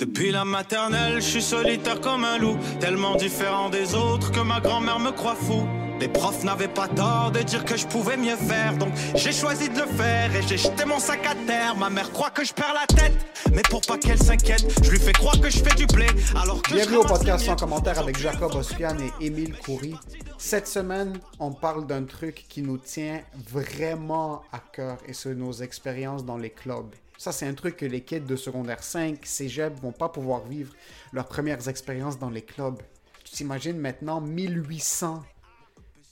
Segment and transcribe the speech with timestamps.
[0.00, 4.58] Depuis la maternelle, je suis solitaire comme un loup, tellement différent des autres que ma
[4.58, 5.68] grand-mère me croit fou.
[6.00, 9.68] Les profs n'avaient pas tort de dire que je pouvais mieux faire, donc j'ai choisi
[9.68, 11.76] de le faire et j'ai jeté mon sac à terre.
[11.76, 13.12] Ma mère croit que je perds la tête,
[13.52, 16.06] mais pour pas qu'elle s'inquiète, je lui fais croire que je fais du blé.
[16.34, 19.94] Alors que Bienvenue au podcast sans commentaire avec Jacob Ospian et Émile Coury.
[20.38, 23.20] Cette semaine, on parle d'un truc qui nous tient
[23.50, 26.94] vraiment à cœur et c'est nos expériences dans les clubs.
[27.20, 30.72] Ça, c'est un truc que les kids de secondaire 5, cégep vont pas pouvoir vivre
[31.12, 32.80] leurs premières expériences dans les clubs.
[33.24, 35.22] Tu t'imagines maintenant 1800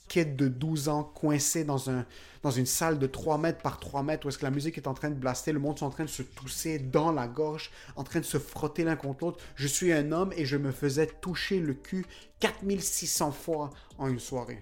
[0.07, 2.05] kids de 12 ans coincés dans, un,
[2.55, 4.93] une salle de 3 mètres par 3 mètres où est-ce que la musique est en
[4.93, 8.03] train de blaster, le monde est en train de se tousser dans la gorge, en
[8.03, 9.43] train de se frotter l'un contre l'autre.
[9.55, 12.05] Je suis un homme et je me faisais toucher le cul
[12.39, 14.61] 4600 fois en une soirée.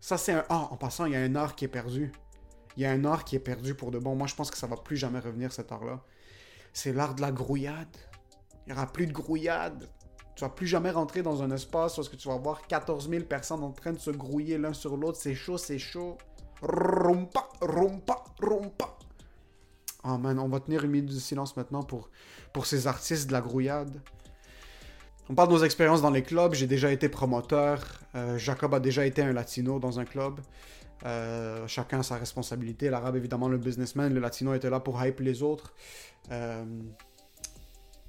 [0.00, 0.46] Ça, c'est un...
[0.48, 2.12] En passant, il y a un art qui est perdu.
[2.76, 4.14] Il y a un art qui est perdu pour de bon.
[4.14, 6.02] Moi, je pense que ça va plus jamais revenir, cet art-là.
[6.72, 7.96] C'est l'art de la grouillade.
[8.66, 9.88] Il n'y aura plus de grouillade.
[10.34, 13.24] Tu vas plus jamais rentrer dans un espace est-ce que tu vas voir 14 000
[13.24, 15.18] personnes en train de se grouiller l'un sur l'autre.
[15.18, 16.18] C'est chaud, c'est chaud.
[16.60, 18.98] Rumpa, rumpa, rumpa.
[20.04, 22.10] Oh man, on va tenir une minute de silence maintenant pour,
[22.52, 24.00] pour ces artistes de la grouillade.
[25.28, 26.54] On parle de nos expériences dans les clubs.
[26.54, 27.82] J'ai déjà été promoteur.
[28.14, 30.40] Euh, Jacob a déjà été un latino dans un club.
[31.04, 32.90] Euh, chacun sa responsabilité.
[32.90, 34.12] L'arabe, évidemment, le businessman.
[34.12, 35.74] Le latino était là pour hype les autres.
[36.30, 36.64] Euh,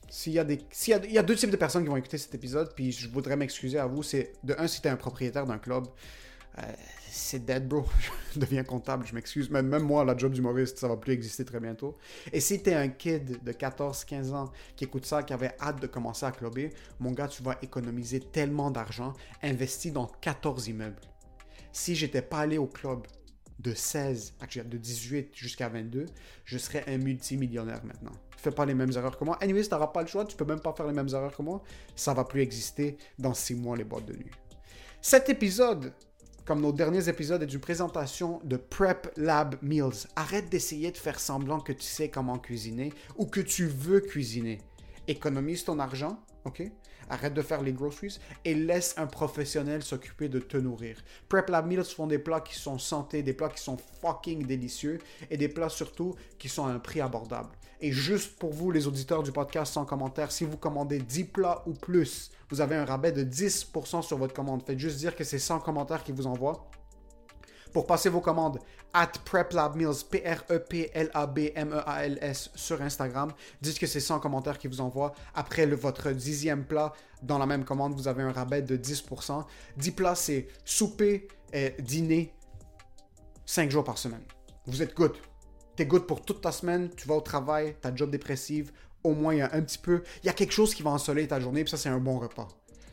[0.10, 0.60] s'il y, a y,
[1.04, 3.36] il y a deux types de personnes qui vont écouter cet épisode, puis je voudrais
[3.36, 4.04] m'excuser à vous.
[4.04, 5.86] C'est de un, si t'es un propriétaire d'un club,
[6.60, 6.62] euh,
[7.10, 7.86] c'est dead, bro.
[8.34, 9.50] je deviens comptable, je m'excuse.
[9.50, 11.98] Même, même moi, la job d'humoriste, ça va plus exister très bientôt.
[12.32, 15.88] Et si t'es un kid de 14-15 ans qui écoute ça, qui avait hâte de
[15.88, 19.14] commencer à clubber, mon gars, tu vas économiser tellement d'argent
[19.44, 21.02] investi dans 14 immeubles.
[21.78, 23.06] Si j'étais pas allé au club
[23.60, 26.08] de 16, actually, de 18 jusqu'à 22,
[26.44, 28.14] je serais un multimillionnaire maintenant.
[28.36, 29.38] Fais pas les mêmes erreurs que moi.
[29.42, 31.62] Anyways, t'auras pas le choix, tu peux même pas faire les mêmes erreurs que moi.
[31.96, 34.32] Ça va plus exister dans 6 mois, les boîtes de nuit.
[35.02, 35.94] Cet épisode,
[36.46, 40.08] comme nos derniers épisodes, est une présentation de Prep Lab Meals.
[40.16, 44.58] Arrête d'essayer de faire semblant que tu sais comment cuisiner ou que tu veux cuisiner.
[45.08, 46.64] Économise ton argent, ok?
[47.10, 50.98] Arrête de faire les groceries et laisse un professionnel s'occuper de te nourrir.
[51.30, 55.00] Prep Lab Meals font des plats qui sont santé, des plats qui sont fucking délicieux
[55.30, 57.50] et des plats surtout qui sont à un prix abordable.
[57.80, 61.64] Et juste pour vous, les auditeurs du podcast sans commentaire, si vous commandez 10 plats
[61.68, 64.64] ou plus, vous avez un rabais de 10% sur votre commande.
[64.66, 66.70] Faites juste dire que c'est 100 commentaires qui vous envoient.
[67.74, 68.60] Pour passer vos commandes,
[68.94, 73.32] at PrepLabMeals, P-R-E-P-L-A-B-M-E-A-L-S sur Instagram.
[73.62, 75.14] Dites que c'est 100 commentaires qui vous envoient.
[75.36, 79.46] Après le- votre dixième plat, dans la même commande, vous avez un rabais de 10%.
[79.78, 82.34] 10 plats, c'est souper, et dîner,
[83.46, 84.24] 5 jours par semaine.
[84.66, 85.14] Vous êtes good.
[85.76, 88.72] T'es good pour toute ta semaine, tu vas au travail, ta job dépressive,
[89.04, 90.90] au moins il y a un petit peu, il y a quelque chose qui va
[90.90, 92.48] ensoleiller ta journée, puis ça c'est un bon repas.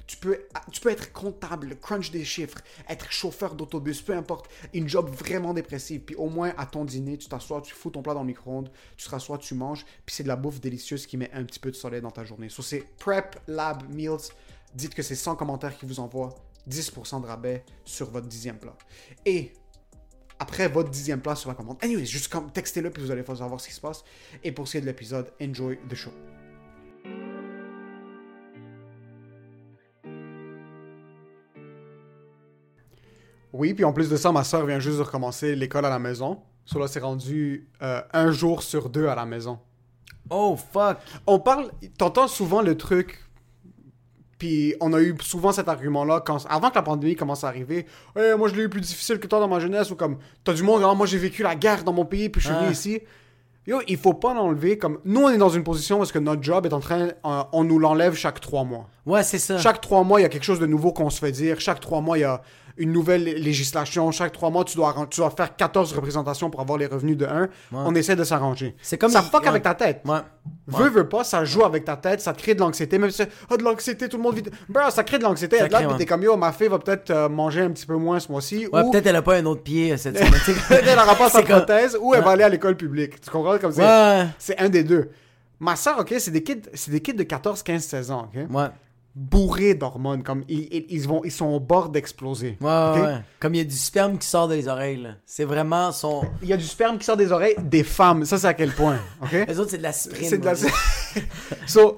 [0.07, 5.55] Tu peux, être comptable, crunch des chiffres, être chauffeur d'autobus, peu importe, une job vraiment
[5.55, 6.03] dépressive.
[6.03, 8.71] Puis au moins à ton dîner, tu t'assois, tu fous ton plat dans le micro-ondes,
[8.97, 11.59] tu te rassois, tu manges, puis c'est de la bouffe délicieuse qui met un petit
[11.59, 12.49] peu de soleil dans ta journée.
[12.49, 14.31] So c'est Prep Lab Meals.
[14.75, 16.35] Dites que c'est 100 commentaires qui vous envoient
[16.69, 18.77] 10% de rabais sur votre dixième plat.
[19.25, 19.53] Et
[20.39, 21.79] après votre dixième plat sur la commande.
[21.81, 24.05] Anyway, juste comme textez-le puis vous allez savoir ce qui se passe.
[24.43, 26.13] Et pour ce qui est de l'épisode, enjoy the show.
[33.57, 36.01] Oui, puis en plus de ça, ma soeur vient juste de recommencer l'école à la
[36.01, 36.41] maison.
[36.65, 39.61] Cela s'est rendu euh, un jour sur deux à la maison.
[40.29, 40.97] Oh fuck!
[41.27, 43.23] On parle, t'entends souvent le truc,
[44.39, 47.87] puis on a eu souvent cet argument-là quand, avant que la pandémie commence à arriver.
[48.17, 50.53] Ouais, moi je l'ai eu plus difficile que toi dans ma jeunesse, ou comme, t'as
[50.55, 52.69] du monde, ah, moi j'ai vécu la guerre dans mon pays, puis je suis venu
[52.69, 52.73] Ah.
[52.73, 53.01] ici.
[53.67, 54.99] Yo, il faut pas l'enlever comme.
[55.07, 57.09] Nous, on est dans une position parce que notre job est en train.
[57.25, 58.89] euh, on nous l'enlève chaque trois mois.
[59.07, 59.57] Ouais, c'est ça.
[59.57, 61.61] Chaque trois mois, il y a quelque chose de nouveau qu'on se fait dire.
[61.61, 62.43] Chaque trois mois, il y a
[62.77, 64.11] une nouvelle législation.
[64.11, 67.25] Chaque trois mois, tu dois, tu dois faire 14 représentations pour avoir les revenus de
[67.27, 67.49] 1.
[67.73, 68.75] On essaie de s'arranger.
[68.83, 69.49] C'est comme Ça il- fuck ouais.
[69.49, 70.03] avec ta tête.
[70.05, 70.19] Ouais.
[70.67, 72.99] Veux, veux pas, ça joue avec ta tête, ça te crée de l'anxiété.
[72.99, 74.43] Même si ah, de l'anxiété, tout le monde vit.
[74.69, 75.59] Bro, ça crée de l'anxiété.
[75.59, 77.97] Ça Elle là, t'es comme yo, ma fille va peut-être euh, manger un petit peu
[77.97, 78.67] moins ce mois-ci.
[78.73, 80.85] Ouais, ou peut-être elle a pas un autre pied euh, cette semaine.
[80.87, 83.21] elle aura pas sa comme- prothèse, ou elle va aller à l'école publique.
[83.21, 83.59] Tu comprends?
[83.59, 84.27] Comme Ouais.
[84.39, 85.11] C'est un des deux.
[85.61, 88.41] Ma soeur, ok, c'est des kids, c'est des kids de 14, 15, 16 ans, ok?
[88.55, 88.67] Ouais.
[89.15, 92.59] Bourrés d'hormones, comme ils, ils, ils vont, ils sont au bord d'exploser.
[92.61, 93.19] Ouais, ouais.
[93.39, 95.09] Comme il y a du sperme qui sort des oreilles.
[95.25, 96.23] C'est vraiment son.
[96.43, 98.25] Il y a du sperme qui sort des oreilles des femmes.
[98.25, 99.33] Ça, c'est à quel point, ok?
[99.49, 100.29] Les autres, c'est de la sprint.
[100.29, 100.55] C'est de la...
[101.67, 101.97] so,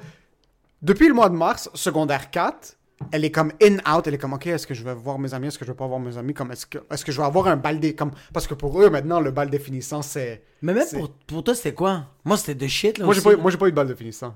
[0.82, 2.76] depuis le mois de mars, secondaire 4,
[3.12, 4.06] elle est comme in-out.
[4.06, 5.48] Elle est comme, OK, est-ce que je vais voir mes amis?
[5.48, 6.34] Est-ce que je vais pas voir mes amis?
[6.34, 7.94] Comme, est-ce que, est-ce que je vais avoir un bal des...
[7.94, 8.10] Comme...
[8.32, 10.42] Parce que pour eux, maintenant, le bal définissant, c'est...
[10.62, 12.06] Mais même pour, pour toi, c'était quoi?
[12.24, 13.04] Moi, c'était de shit, là.
[13.04, 14.34] Moi, j'ai pas, moi, j'ai pas eu de bal définissant.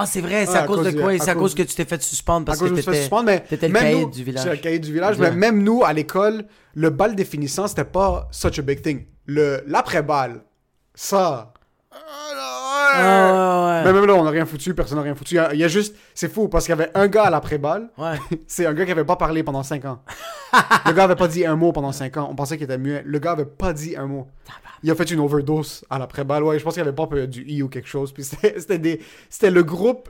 [0.00, 1.18] Ah, c'est vrai, c'est Ouais, à, à cause de quoi?
[1.18, 2.94] C'est à à cause que tu t'es fait suspendre À parce cause que t'étais...
[2.94, 4.46] suspendre, mais t'étais le même caïd nous- du village.
[4.46, 5.18] Le caïd du village.
[5.18, 9.04] Mais même nous, à l'école, le bal définissant, c'était pas such a big thing.
[9.26, 10.42] Le L'après-balle,
[10.94, 11.52] ça...
[12.96, 15.34] Mais ouais, même là, on n'a rien foutu, personne n'a rien foutu.
[15.34, 15.94] Il y a- il y a juste...
[16.14, 18.04] C'est fou, parce qu'il y avait un gars à l'après-balle, ouais.
[18.10, 18.18] Ouais.
[18.46, 20.02] c'est un gars qui avait pas parlé pendant 5 ans.
[20.86, 22.28] le gars avait pas dit un mot pendant 5 ans.
[22.30, 23.02] On pensait qu'il était muet.
[23.04, 24.26] Le gars avait pas dit un mot.
[24.82, 26.42] Il a fait une overdose à l'après-balle.
[26.44, 28.12] Ouais, je pense qu'il avait pas du I ou quelque chose.
[28.12, 29.00] Puis c'était c'était des...
[29.28, 30.08] C'était le groupe...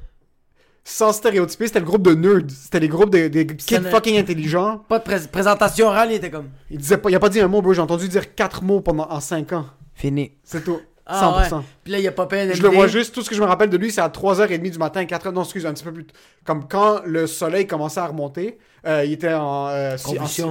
[0.90, 2.46] Sans stéréotyper, c'était le groupe de nerds.
[2.48, 4.78] C'était les groupes des, des kids ne- fucking intelligents.
[4.88, 6.48] Pas de pré- présentation orale, il était comme...
[6.70, 7.74] Il disait pas, il a pas dit un mot, bro.
[7.74, 9.66] J'ai entendu dire quatre mots pendant en 5 ans.
[9.92, 10.32] Fini.
[10.44, 10.80] C'est tout.
[11.08, 11.54] Ah, 100%.
[11.56, 11.62] ouais.
[11.84, 13.46] Puis là, il a pas payé Je le vois juste, tout ce que je me
[13.46, 16.06] rappelle de lui, c'est à 3h30 du matin, 4h, non, excuse, un petit peu plus.
[16.44, 19.96] Comme quand le soleil commençait à remonter, euh, il était en, euh,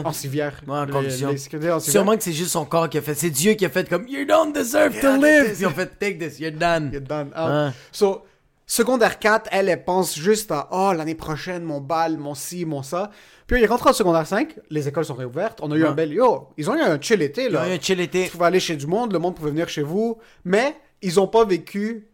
[0.04, 0.60] en, civière.
[0.68, 1.30] Ouais, en Les- convulsion.
[1.30, 2.02] les sécurités en civière.
[2.02, 3.14] Sûrement que c'est juste son corps qui a fait.
[3.14, 5.56] C'est Dieu qui a fait comme You don't deserve to live.
[5.60, 6.90] ils ont fait Take this, you're done.
[6.92, 7.30] Get done.
[7.36, 7.72] Ah.
[7.92, 8.24] So,
[8.68, 12.84] secondaire 4, elle, elle pense juste à Oh, l'année prochaine, mon bal, mon ci, mon
[12.84, 13.10] ça.
[13.48, 15.60] Puis il est rentré en secondaire 5, les écoles sont réouvertes.
[15.64, 15.90] On a eu Ouais.
[15.90, 16.12] un bel.
[16.14, 17.64] Yo, ils ont eu un chill été, Ils là.
[17.64, 18.26] ont eu un chill été.
[18.26, 20.18] Tu pouvais aller chez du monde, le monde pouvait venir chez vous.
[20.44, 22.08] Mais ils ont pas vécu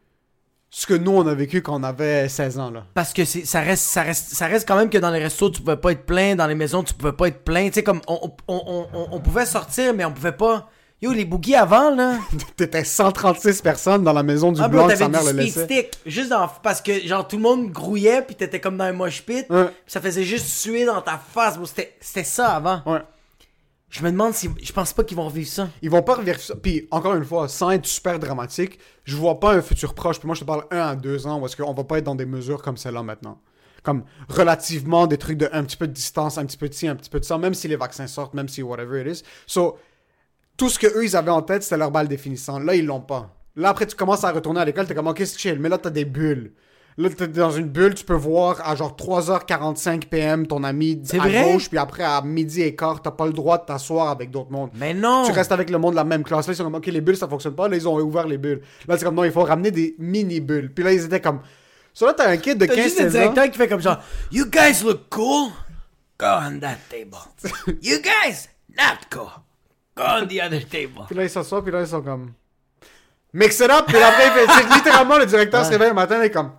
[0.70, 2.86] ce que nous, on a vécu quand on avait 16 ans, là.
[2.94, 5.62] Parce que ça reste, ça reste, ça reste quand même que dans les restos, tu
[5.62, 7.68] pouvais pas être plein, dans les maisons, tu pouvais pas être plein.
[7.68, 10.70] Tu sais, comme, on, on, on, on, on pouvait sortir, mais on pouvait pas.
[11.04, 12.18] Yo, les boogies avant, là.
[12.56, 15.66] T'étais 136 personnes dans la maison du Ah, blanc sa mère du le laissait.
[15.66, 15.92] stick.
[16.06, 19.22] Juste dans, parce que, genre, tout le monde grouillait, puis t'étais comme dans un mosh
[19.24, 19.46] pit.
[19.50, 19.68] Ouais.
[19.86, 21.66] ça faisait juste suer dans ta face, bro.
[21.66, 22.82] C'était, ça avant.
[22.86, 23.02] Ouais.
[23.90, 24.50] Je me demande si.
[24.62, 25.68] Je pense pas qu'ils vont revivre ça.
[25.82, 26.56] Ils vont pas revivre ça.
[26.56, 30.20] Puis, encore une fois, sans être super dramatique, je vois pas un futur proche.
[30.20, 32.16] Puis moi, je te parle un à deux ans est-ce qu'on va pas être dans
[32.16, 33.42] des mesures comme celle-là maintenant.
[33.84, 36.88] Comme relativement des trucs de un petit peu de distance, un petit peu de ci,
[36.88, 39.24] un petit peu de ça, même si les vaccins sortent, même si whatever it is.
[39.46, 39.78] So,
[40.58, 42.60] tout ce que eux ils avaient en tête, c'était leur balle définissant.
[42.60, 43.30] Là, ils l'ont pas.
[43.56, 45.60] Là, après, tu commences à retourner à l'école, t'es comme, ok, c'est chill.
[45.60, 46.54] Mais là, t'as des bulles.
[46.98, 51.18] Là, t'es dans une bulle, tu peux voir à genre 3h45 PM ton ami à
[51.18, 51.52] vrai?
[51.52, 54.52] gauche, puis après à midi et quart, t'as pas le droit de t'asseoir avec d'autres
[54.52, 55.24] mondes Mais non!
[55.26, 56.46] tu restes avec le monde de la même classe.
[56.48, 57.68] Là, ils sont comme, OK, les bulles, ça fonctionne pas.
[57.68, 58.62] Là, ils ont ouvert les bulles.
[58.88, 60.72] Là, c'est comme, non, il faut ramener des mini-bulles.
[60.72, 61.40] Puis là, ils étaient comme.
[61.96, 63.12] So là, t'as un kid de T'as juste le 15-16 ans.
[63.12, 64.00] directeur qui fait comme genre
[64.32, 65.50] You guys look cool.
[66.20, 67.18] Go on that table.
[67.82, 69.30] you guys not cool.
[69.96, 71.06] Go on the other table.
[71.08, 72.32] Puis là, ils s'assoient, puis là, ils sont comme.
[73.34, 73.86] Mix it up.
[73.88, 76.32] Puis là, après, il fait- c'est littéralement, le directeur se réveille un matin, il est
[76.32, 76.52] comme.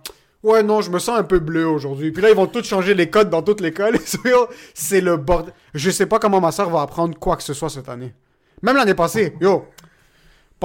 [0.43, 2.11] Ouais, non, je me sens un peu bleu aujourd'hui.
[2.11, 3.97] Puis là, ils vont tous changer les codes dans toute l'école.
[4.73, 5.53] c'est le bordel.
[5.73, 8.13] Je sais pas comment ma soeur va apprendre quoi que ce soit cette année.
[8.61, 9.65] Même l'année passée, yo.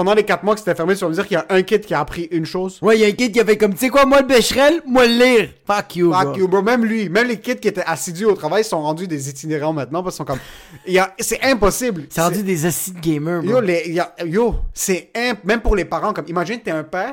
[0.00, 1.60] Pendant les 4 mois que c'était fermé, tu vas me dire qu'il y a un
[1.60, 2.78] kid qui a appris une chose.
[2.80, 4.80] Ouais, y a un kid qui a fait comme, tu sais quoi, moi le bécherel,
[4.86, 5.48] moi le lire.
[5.66, 6.36] Fuck you, Fuck bro.
[6.38, 6.62] you, bro.
[6.62, 10.02] Même lui, même les kids qui étaient assidus au travail sont rendus des itinérants maintenant
[10.02, 10.38] parce qu'ils sont comme.
[10.86, 12.06] Il y a- C'est impossible.
[12.08, 13.50] C'est rendu des acides gamers, bro.
[13.50, 16.70] Yo, les- il y a- yo, c'est imp- même pour les parents, comme imagine t'es
[16.70, 17.12] un père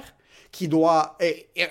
[0.54, 1.18] qui doit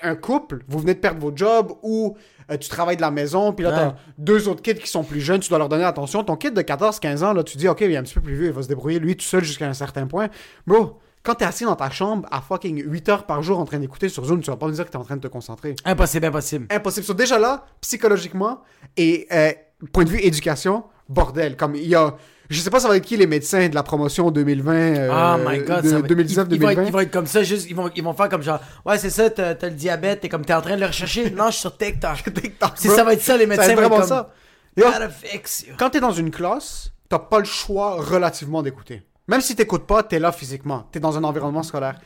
[0.03, 2.15] un couple, vous venez de perdre votre job ou
[2.51, 3.75] euh, tu travailles de la maison, puis là Ouais.
[3.75, 6.23] t'as deux autres kids qui sont plus jeunes, tu dois leur donner attention.
[6.23, 8.35] Ton kid de 14-15 ans, là, tu dis ok, il est un petit peu plus
[8.35, 10.29] vieux, il va se débrouiller lui tout seul jusqu'à un certain point.
[10.67, 13.79] Bro, quand t'es assis dans ta chambre à fucking 8 heures par jour en train
[13.79, 15.75] d'écouter sur Zoom, tu vas pas me dire que t'es en train de te concentrer.
[15.83, 16.67] Impossible, impossible.
[16.69, 17.05] Impossible.
[17.05, 18.61] So, déjà là, psychologiquement
[18.95, 19.51] et euh,
[19.91, 21.57] point de vue éducation, bordel.
[21.57, 22.15] Comme il y a,
[22.49, 25.49] je sais pas ça va être qui les médecins de la promotion 2020, euh, oh
[25.49, 26.07] my god, de ça va...
[26.07, 26.87] 2019 ils, ils vont être, 2020.
[26.87, 29.09] ils vont être comme ça, juste, ils vont, ils vont faire comme genre, ouais, c'est
[29.09, 31.29] ça, t'as t'as le diabète, t'es comme, t'es en train de le rechercher.
[31.35, 32.23] non, je suis sur TikTok.
[32.23, 32.95] TikTok, bro.
[32.95, 34.33] ça va être ça, les Ça médecins va être vont vraiment être comme, ça.
[34.77, 35.73] Yo, Gotta fix you.
[35.77, 39.03] quand t'es dans une classe, t'as pas le choix relativement d'écouter.
[39.27, 40.87] Même si t'écoutes pas, t'es là physiquement.
[40.91, 41.99] T'es dans un environnement scolaire.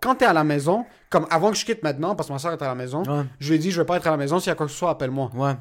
[0.00, 2.52] Quand t'es à la maison, comme avant que je quitte maintenant, parce que ma soeur
[2.52, 3.24] est à la maison, Ouais.
[3.40, 4.66] je lui ai dit, je vais pas être à la maison, s'il y a quoi
[4.66, 5.30] que ce soit, appelle-moi.
[5.34, 5.54] Ouais.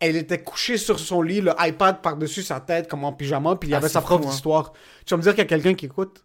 [0.00, 3.70] Elle était couchée sur son lit, le iPad par-dessus sa tête, comme en pyjama, puis
[3.70, 4.30] il y Ah, avait c'est sa prof fou, hein.
[4.30, 4.72] d'histoire.
[5.06, 6.24] Tu vas me dire qu'il y a quelqu'un qui écoute?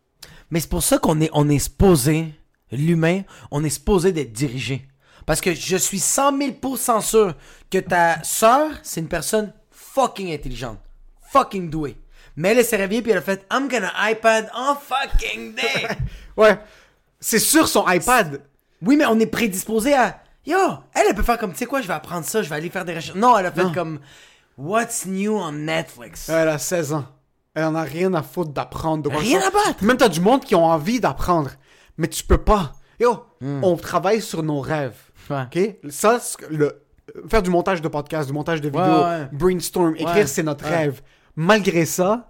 [0.51, 2.33] Mais c'est pour ça qu'on est, on est supposé,
[2.73, 3.21] l'humain,
[3.51, 4.85] on est supposé d'être dirigé.
[5.25, 7.35] Parce que je suis 100 000% sûr
[7.69, 10.79] que ta soeur, c'est une personne fucking intelligente.
[11.21, 11.95] Fucking douée.
[12.39, 15.87] Mais elle s'est réveillée puis elle a fait I'm gonna iPad all fucking day.
[16.37, 16.57] Ouais.
[17.19, 18.41] C'est sur son iPad.
[18.81, 20.57] oui, mais on est prédisposé à Yo,
[20.95, 22.69] elle, elle peut faire comme tu sais quoi, je vais apprendre ça, je vais aller
[22.69, 23.17] faire des recherches.
[23.17, 23.73] Non, elle a fait Non.
[23.73, 23.99] comme
[24.57, 26.29] What's new on Netflix?
[26.29, 27.05] Elle a 16 ans.
[27.53, 29.11] Elle en a rien à foutre d'apprendre.
[29.11, 29.83] Rien à battre.
[29.83, 31.51] Même t'as du monde qui ont envie d'apprendre.
[31.97, 32.71] Mais tu peux pas.
[32.99, 33.63] Yo, Hmm.
[33.63, 34.97] on travaille sur nos rêves.
[35.29, 35.43] Ouais.
[35.43, 35.91] OK?
[35.91, 36.19] Ça,
[36.49, 36.81] le...
[37.29, 39.27] faire du montage de podcast, du montage de vidéos, ouais.
[39.31, 41.01] brainstorm, écrire, c'est notre rêve.
[41.41, 42.29] Malgré ça,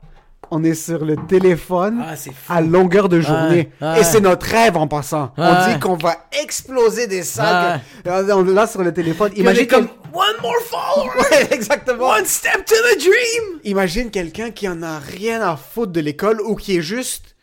[0.52, 2.14] on est sur le téléphone Ah,
[2.48, 3.72] à longueur de journée.
[3.98, 5.34] Et c'est notre rêve en passant.
[5.36, 7.82] On dit qu'on va exploser des salles.
[8.04, 9.32] que- On est là sur le téléphone.
[9.36, 11.10] Imagine comme One more follower!
[11.32, 12.10] Ouais, exactement.
[12.10, 13.60] One step to the dream!
[13.64, 17.36] Imagine quelqu'un qui en a rien à foutre de l'école ou qui est juste.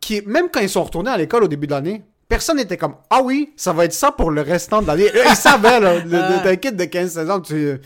[0.00, 2.94] qui Même quand ils sont retournés à l'école au début de l'année, Personne n'était comme,
[3.10, 5.06] ah oui, ça va être ça pour le restant de l'année.
[5.28, 6.00] Ils savaient, là,
[6.56, 7.78] kid de 15-16 ans, tu,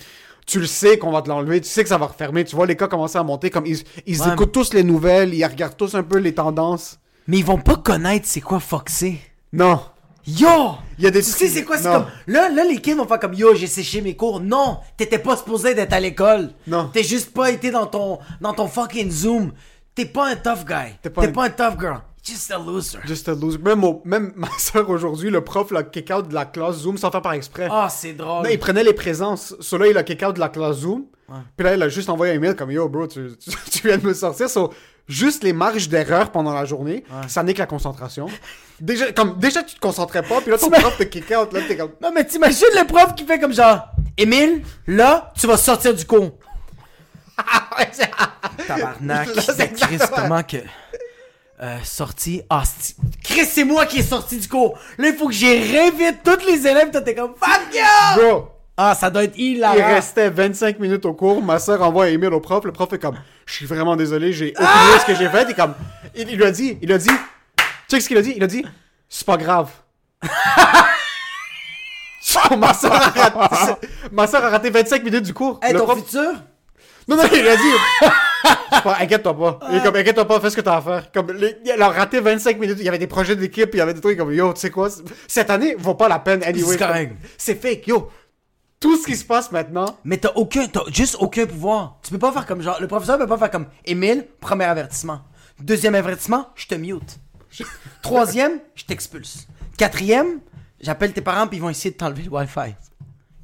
[0.46, 2.66] tu le sais qu'on va te l'enlever, tu sais que ça va refermer, tu vois
[2.66, 4.32] les cas commencer à monter, comme ils, ils Ouais.
[4.32, 6.98] écoutent tous les nouvelles, ils regardent tous un peu les tendances.
[7.26, 9.18] Mais ils vont pas connaître c'est quoi Foxy.
[9.52, 9.80] Non.
[10.28, 10.48] Yo!
[10.98, 11.76] Il y a des Tu sais c'est quoi?
[11.78, 12.06] C'est comme.
[12.26, 14.40] Là, là, les kids vont faire comme Yo, j'ai séché mes cours.
[14.40, 14.78] Non!
[14.96, 16.50] T'étais pas supposé d'être à l'école.
[16.66, 16.90] Non.
[16.92, 19.52] T'es juste pas été dans ton, dans ton fucking Zoom.
[19.94, 20.94] T'es pas un tough guy.
[21.02, 22.00] T'es pas un tough girl.
[22.26, 22.98] Just a loser.
[23.06, 23.58] Just a loser.
[23.58, 26.98] Même, au- même ma soeur aujourd'hui, le prof l'a kick out de la classe Zoom
[26.98, 27.68] sans faire par exprès.
[27.70, 28.44] Ah, c'est drôle.
[28.44, 29.54] Là, il prenait les présences.
[29.60, 31.04] Sur là, il a kick out de la classe Zoom.
[31.56, 33.98] Puis là, il a juste envoyé un email comme Yo, bro, tu, tu, tu viens
[33.98, 34.48] de me sortir.
[34.48, 34.72] So,
[35.08, 38.26] juste les marges d'erreur pendant la journée, ça n'est que la concentration.
[38.80, 40.40] Déjà, comme, déjà, tu te concentrais pas.
[40.40, 41.52] Puis là, ton prof te kick out.
[41.52, 41.92] Là, t'es comme.
[42.02, 46.04] Non, mais t'imagines le prof qui fait comme genre Émile, là, tu vas sortir du
[46.06, 46.32] cours.
[48.66, 49.28] Tabarnak.
[49.40, 50.56] C'est Ben, Chris, comment que.
[51.62, 52.42] Euh, sorti.
[52.50, 54.78] Ah, c'est- Chris, c'est moi qui est sorti du cours.
[54.98, 56.90] Là, il faut que j'y réinvite tous les élèves.
[56.90, 57.80] Toi, t'es comme Fuck you!
[58.22, 59.74] Bro, Ah, ça doit être hilarant.
[59.74, 61.42] il restait 25 minutes au cours.
[61.42, 62.62] Ma soeur envoie un email au prof.
[62.64, 65.50] Le prof est comme Je suis vraiment désolé, j'ai idée de ce que j'ai fait.
[65.50, 65.72] Et comme.
[66.14, 67.08] Il, il lui a dit Il a dit.
[67.08, 67.64] Tu
[67.96, 68.34] sais ce qu'il a dit?
[68.36, 68.64] Il a dit
[69.08, 69.70] C'est pas grave.
[72.58, 75.58] Ma, soeur a raté, ma soeur a raté 25 minutes du cours.
[75.62, 76.32] Hey, Le ton prof- futur?
[77.08, 77.62] Non, non, il a dit.
[79.00, 79.58] Inquiète-toi pas.
[79.70, 81.10] Il est comme, inquiète-toi pas, fais ce que t'as à faire.
[81.12, 82.76] Comme, les- il a raté 25 minutes.
[82.78, 84.70] Il y avait des projets d'équipe, il y avait des trucs comme, yo, tu sais
[84.70, 84.88] quoi,
[85.26, 86.76] cette année vaut pas la peine, anyway.
[87.36, 88.10] C'est fake, yo.
[88.78, 91.98] Tout ce qui se passe maintenant, Mais t'as aucun, t'as juste aucun pouvoir.
[92.02, 95.20] Tu peux pas faire comme genre, le professeur peut pas faire comme Émile, premier avertissement.
[95.58, 97.18] Deuxième avertissement, je te mute.
[98.02, 99.46] Troisième, je t'expulse.
[99.78, 100.40] Quatrième,
[100.80, 102.74] j'appelle tes parents puis ils vont essayer de t'enlever le Wi-Fi.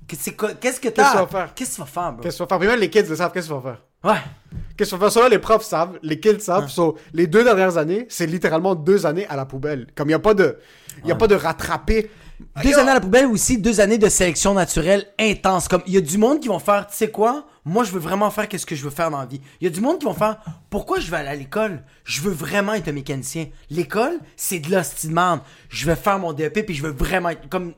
[0.07, 0.55] Qu'est-ce que t'as?
[0.55, 1.55] Qu'est-ce que tu vas faire?
[1.55, 2.23] Qu'est-ce que tu vas faire, bro?
[2.23, 2.59] qu'est-ce que tu vas faire?
[2.59, 3.83] Puis même les kids le savent, qu'est-ce que tu vas faire?
[4.05, 4.17] Ouais.
[4.77, 5.13] Qu'est-ce que tu vas faire?
[5.13, 6.69] Ça, là, les profs savent, les kids savent.
[6.69, 9.87] So, les deux dernières années, c'est littéralement deux années à la poubelle.
[9.95, 10.59] Comme il y a pas de,
[11.03, 12.11] il y a pas de rattraper.
[12.63, 15.69] Deux années à la poubelle aussi, deux années de sélection naturelle intense.
[15.69, 17.47] Comme il y a du monde qui vont faire, tu sais quoi?
[17.65, 19.41] Moi, je veux vraiment faire qu'est-ce que je veux faire dans la vie.
[19.61, 21.85] Il y a du monde qui vont faire, pourquoi je vais aller à l'école?
[22.05, 23.47] Je veux vraiment être un mécanicien.
[23.71, 25.11] L'école, c'est de l'hostie.
[25.69, 27.75] Je vais faire mon DEP puis je veux vraiment être comme,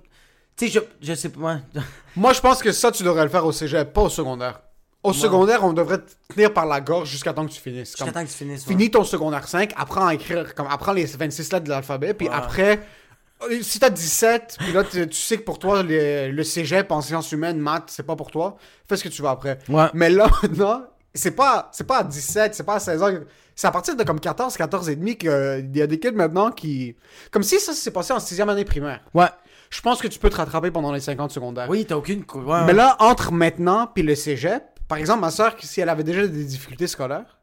[0.57, 1.39] tu sais, je, je sais pas.
[1.41, 1.57] moi.
[2.17, 4.61] Moi, je pense que ça, tu devrais le faire au cégep, pas au secondaire.
[5.05, 7.91] Au secondaire, on devrait te tenir par la gorge jusqu'à temps que tu finisses.
[7.97, 8.63] Jusqu'à temps que tu finisses.
[8.67, 8.73] ouais.
[8.73, 12.29] Finis ton secondaire 5, apprends à écrire, comme apprends les 26 lettres de l'alphabet, puis
[12.29, 12.35] Ouais.
[12.35, 12.81] après,
[13.51, 17.01] euh, si t'as 17, puis là tu, sais que pour toi le, le cégep en
[17.03, 18.57] sciences humaines, maths, c'est pas pour toi,
[18.89, 19.59] fais ce que tu veux après.
[19.69, 19.87] Ouais.
[19.93, 20.85] Mais là maintenant,
[21.15, 23.11] c'est pas c'est pas à 17, c'est pas à 16 ans,
[23.55, 26.51] c'est à partir de comme 14, 14 et demi qu'il y a des kids maintenant
[26.51, 26.97] qui
[27.31, 29.01] comme si ça s'est passé en sixième année primaire.
[29.13, 29.29] Ouais.
[29.71, 31.69] Je pense que tu peux te rattraper pendant les 50 secondaires.
[31.69, 32.25] Oui, t'as aucune.
[32.35, 36.05] ouais, Mais là, entre maintenant puis le cégep, par exemple, ma soeur, si elle avait
[36.05, 37.39] déjà des difficultés scolaires,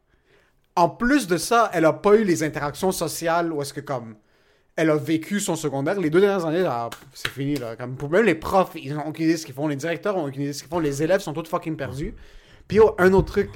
[0.76, 4.16] en plus de ça, elle a pas eu les interactions sociales où est-ce que comme
[4.76, 6.00] elle a vécu son secondaire.
[6.00, 7.76] Les deux dernières années, là, c'est fini là.
[7.76, 10.24] Comme même les profs, ils ont aucune idée de ce qu'ils font, les directeurs ont
[10.24, 12.14] aucune idée de ce qu'ils font, les élèves sont tous fucking perdus.
[12.68, 13.50] Puis oh, un autre truc,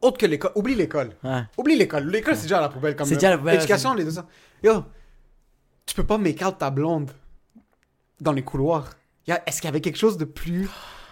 [0.00, 1.10] autre que l'école, oublie l'école.
[1.22, 1.42] Ouais.
[1.58, 2.08] Oublie l'école.
[2.08, 2.96] L'école, c'est déjà à la poubelle.
[2.96, 4.26] Comme C'est déjà à la poubelle, L'éducation, les deux ans.
[4.62, 4.84] Yo,
[5.84, 7.10] tu peux pas make out ta blonde
[8.20, 8.90] dans les couloirs.
[9.26, 10.68] Est-ce qu'il y avait quelque chose de plus?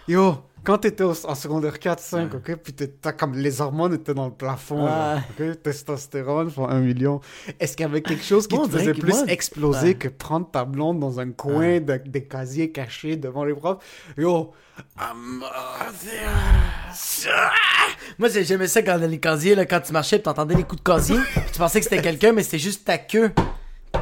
[0.07, 4.25] Yo, quand t'étais en secondaire 4, 5, ok, puis t'as comme les hormones étaient dans
[4.25, 7.21] le plafond, là, ok, testostérone pour un million.
[7.57, 9.93] Est-ce qu'il y avait quelque chose qui te faisait que plus moi- exploser Ouais.
[9.95, 13.77] que prendre ta blonde dans un coin de- des casiers cachés devant les profs?
[14.17, 14.51] Yo,
[14.99, 15.41] I'm,
[18.19, 20.83] Moi, j'ai- j'aimais ça quand dans les casiers, là, quand tu marchais, t'entendais les coups
[20.83, 21.17] de casier.
[21.53, 23.31] tu pensais que c'était quelqu'un, mais c'était juste ta queue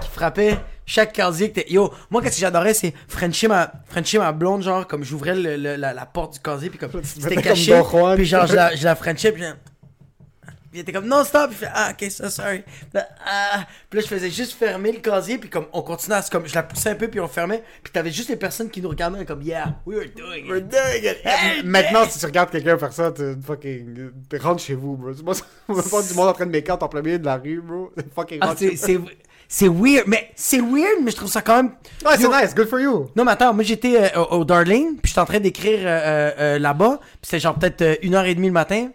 [0.01, 1.65] qui frappait chaque casier que t'es.
[1.71, 5.57] Yo, moi, qu'est-ce que j'adorais, c'est Frencher ma, Frencher ma blonde, genre, comme j'ouvrais le-
[5.57, 7.81] le- la, la porte du casier, puis comme c'était caché.
[7.91, 8.15] comme.
[8.15, 11.49] Puis genre, je la, je la Frenchais, puis Puis il était comme, non, stop.
[11.51, 12.61] Il fait, ah, ok, ça, sorry.
[12.61, 13.65] Puis là, ah.
[13.89, 16.45] Puis là, je faisais juste fermer le casier, puis comme, on continuait à se, comme,
[16.45, 17.63] je la poussais un peu, puis on fermait.
[17.81, 20.67] Puis t'avais juste les personnes qui nous regardaient, comme, yeah, we were doing We're it.
[20.69, 21.17] doing it.
[21.23, 22.09] Hey, Maintenant, hey.
[22.11, 24.11] si tu regardes quelqu'un faire ça, tu fucking.
[24.29, 25.11] tu rentres chez vous, bro.
[25.23, 25.33] Moi,
[25.69, 27.91] veut pas du monde en train de out en plein milieu de la rue, bro.
[28.13, 28.99] Fucking Ah, rentre c'est,
[29.47, 31.71] c'est, weird, mais c'est weird, mais je trouve ça quand même.
[32.05, 33.09] Ouais, c'est nice, good for you.
[33.15, 36.31] Non, mais attends, moi j'étais euh, au, au Darling, puis j'étais en train d'écrire euh,
[36.39, 38.89] euh, là-bas, puis c'était genre peut-être une heure et demie le matin.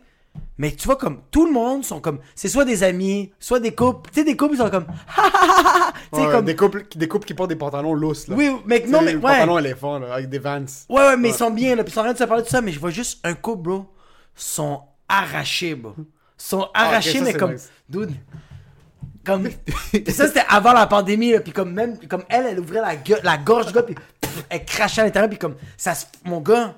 [0.59, 2.19] Mais tu vois, comme tout le monde sont comme.
[2.35, 4.11] C'est soit des amis, soit des couples.
[4.11, 4.87] Tu sais, des couples, ils sont comme.
[6.12, 6.45] Ouais, comme.
[6.45, 8.35] des, couples, qui- des couples qui portent des pantalons lousses, là.
[8.37, 9.12] Oui, mais non, mais.
[9.12, 9.33] des Ouais.
[9.33, 10.59] pantalons éléphants, là, avec des vans.
[10.88, 11.35] Ouais, ouais, mais Ouais.
[11.35, 11.83] ils sont bien, là.
[11.85, 13.35] Puis ils sont en train de se parler de ça, mais je vois juste un
[13.35, 13.87] couple, bro.
[14.35, 15.95] sont arrachés, bro.
[16.37, 17.52] sont arrachés, Ah, ça, mais comme.
[17.52, 17.71] nice.
[17.88, 18.12] Dude.
[19.25, 19.49] Comme.
[20.09, 21.41] Ça, c'était avant la pandémie, là.
[21.41, 21.99] Puis comme même.
[22.09, 25.05] Comme elle, elle ouvrait la, gueule- la gorge du gars, puis pff, elle crachait à
[25.05, 25.57] l'intérieur, puis comme.
[25.77, 26.07] Ça se.
[26.25, 26.75] Mon gars.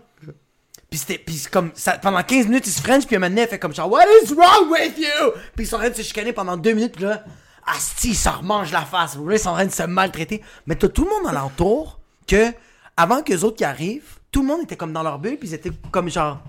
[0.90, 1.18] Puis c'était.
[1.18, 1.70] Puis comme.
[1.75, 3.90] Ça, pendant 15 minutes, il se French, puis un moment donné, elle fait comme genre,
[3.90, 5.32] What is wrong with you?
[5.54, 7.25] Puis ils sont en train de se chicaner pendant 2 minutes, puis là.
[7.64, 9.16] Asti, ça remange la face.
[9.30, 10.42] Ils sont en train de se maltraiter.
[10.66, 12.52] Mais t'as tout le monde alentour que,
[12.96, 15.50] avant que les autres qui arrivent, tout le monde était comme dans leur bulle, puis
[15.50, 16.42] ils étaient comme genre,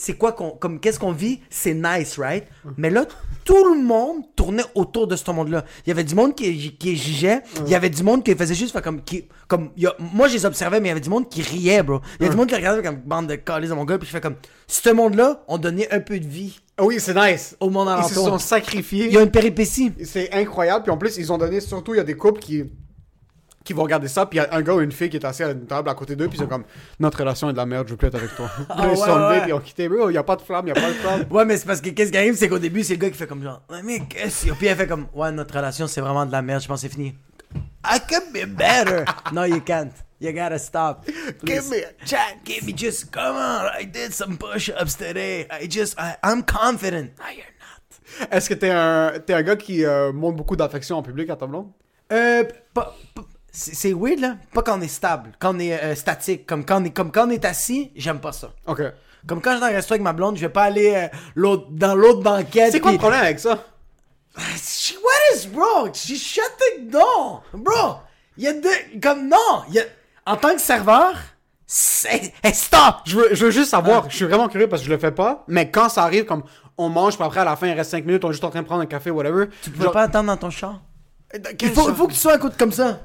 [0.00, 2.44] c'est quoi qu'on, comme qu'est-ce qu'on vit, c'est nice, right?
[2.76, 3.04] Mais là,
[3.44, 5.64] tout le monde tournait autour de ce monde-là.
[5.84, 8.54] Il y avait du monde qui, qui jugeait, il y avait du monde qui faisait
[8.54, 11.28] juste comme, qui, comme, a- moi je les observais, mais il y avait du monde
[11.28, 12.00] qui riait, bro.
[12.20, 14.06] Il y a du monde qui regardait comme bande de calices de mon gars, puis
[14.06, 14.36] je fais comme,
[14.68, 17.56] ce monde-là, on donnait un peu de vie Ah oui, c'est nice.
[17.58, 18.40] au monde Ils se sont alentour.
[18.40, 19.06] sacrifiés.
[19.06, 19.92] Il y a une péripétie.
[20.04, 20.84] C'est incroyable.
[20.84, 22.62] Puis en plus, ils ont donné, surtout, il y a des couples qui,
[23.68, 24.24] qui vont regarder ça.
[24.24, 25.90] Puis il y a un gars ou une fille qui est assis à une table
[25.90, 26.26] à côté d'eux.
[26.26, 26.64] Puis ils sont comme,
[26.98, 28.50] notre relation est de la merde, je veux plus être avec toi.
[28.70, 29.42] Ah ils ouais, sont ouais.
[29.48, 29.88] ils ont quitté.
[30.08, 31.24] Il y a pas de flamme, il y a pas de flamme.
[31.30, 33.16] Ouais, mais c'est parce que qu'est-ce qui arrive, c'est qu'au début, c'est le gars qui
[33.18, 34.52] fait comme genre, mais qu'est-ce que.
[34.54, 36.88] Puis elle fait comme, ouais, notre relation, c'est vraiment de la merde, je pense que
[36.88, 37.14] c'est fini.
[37.84, 39.04] I could be better.
[39.32, 39.92] no, you can't.
[40.20, 41.06] You gotta stop.
[41.44, 42.40] Give me a chance.
[42.44, 45.46] Give me just, come on, I did some push-ups today.
[45.50, 47.10] I just, I, I'm confident.
[47.18, 48.28] No, you're not.
[48.32, 51.36] Est-ce que t'es un, t'es un gars qui euh, montre beaucoup d'affection en public à
[51.36, 51.68] ta blonde?
[52.10, 52.42] Euh,
[52.74, 53.22] pas- pas-
[53.58, 54.36] c'est weird, là.
[54.52, 56.46] Pas quand on est stable, quand on est euh, statique.
[56.46, 58.50] Comme quand on est, comme quand on est assis, j'aime pas ça.
[58.66, 58.82] Ok.
[59.26, 61.08] Comme quand je suis dans un resto avec ma blonde, je vais pas aller euh,
[61.34, 62.72] l'autre- dans l'autre banquette.
[62.72, 63.58] C'est quoi le puis- problème avec ça?
[64.56, 65.92] She, what is bro?
[65.92, 67.42] She shut the door.
[67.52, 67.96] Bro,
[68.36, 69.00] il y a deux.
[69.02, 69.64] Comme non.
[69.70, 69.82] Y a,
[70.26, 71.14] en tant que serveur,
[71.66, 72.32] c'est.
[72.44, 72.96] Hey, stop!
[73.06, 75.10] Je veux, je veux juste savoir, je suis vraiment curieux parce que je le fais
[75.10, 76.44] pas, mais quand ça arrive, comme
[76.76, 78.50] on mange, puis après à la fin il reste 5 minutes, on est juste en
[78.50, 79.46] train de prendre un café, whatever.
[79.62, 80.80] Tu peux pas attendre dans ton char?
[81.34, 83.00] Il Il faut, faut que tu sois un coup comme ça.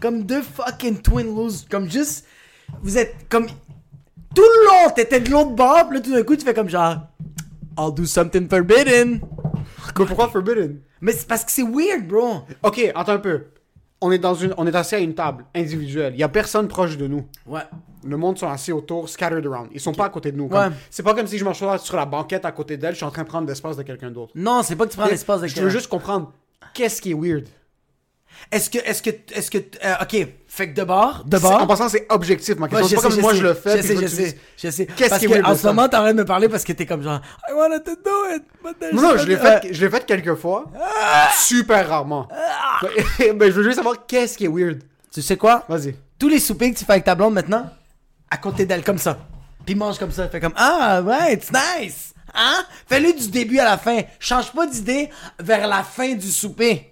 [0.00, 1.68] Comme deux fucking twin losers.
[1.68, 2.26] Comme juste.
[2.82, 3.46] Vous êtes comme.
[4.34, 6.68] Tout le long, t'étais de l'autre bord, puis là tout d'un coup, tu fais comme
[6.68, 6.96] genre.
[7.78, 9.20] I'll do something forbidden.
[9.98, 10.80] Mais pourquoi Forbidden?
[11.00, 12.42] Mais c'est parce que c'est weird, bro.
[12.62, 13.46] Ok, attends un peu.
[14.02, 16.12] On est, dans une, on est assis à une table individuelle.
[16.14, 17.26] Il y a personne proche de nous.
[17.46, 17.60] Ouais.
[18.04, 19.68] Le monde sont assis autour, scattered around.
[19.72, 20.48] Ils sont pas à côté de nous.
[20.48, 20.68] Comme- Ouais.
[20.90, 23.10] C'est pas comme si je m'assois sur la banquette à côté d'elle, je suis en
[23.10, 24.32] train de prendre l'espace de quelqu'un d'autre.
[24.34, 26.32] Non, c'est pas que tu prends l'espace de Je veux juste comprendre
[26.72, 27.46] qu'est-ce qui est weird.
[28.52, 31.62] Est-ce que, est-ce que, est-ce que, euh, ok, fait que de bord, de bord.
[31.62, 32.56] En passant, c'est objectif.
[32.56, 33.76] Ma Ouais, question, c'est pas comme moi je le fais.
[33.76, 34.86] Je sais, je sais, dis- je sais.
[34.86, 36.64] Qu'est-ce qui est que weird en ce moment, t'es en train de me parler parce
[36.64, 39.68] que t'es comme genre, I wanted to do it, but Non, non, je l'ai fait,
[39.72, 40.64] je l'ai fait quelques fois.
[41.02, 41.30] Ah!
[41.38, 42.26] Super rarement.
[43.18, 44.82] Mais, mais je veux juste savoir qu'est-ce qui est weird.
[45.12, 45.64] Tu sais quoi?
[45.68, 45.94] Vas-y.
[46.18, 47.70] Tous les soupers que tu fais avec ta blonde maintenant,
[48.30, 49.18] à côté d'elle, comme ça.
[49.64, 50.28] Puis mange comme ça.
[50.28, 52.14] Fait comme, ah, ouais, it's nice.
[52.34, 52.64] Hein?
[52.88, 54.00] Fais-le du début à la fin.
[54.18, 56.89] Change pas d'idée vers la fin du souper.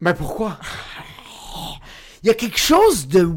[0.00, 0.58] Mais pourquoi?
[2.22, 3.28] Il y a quelque chose de.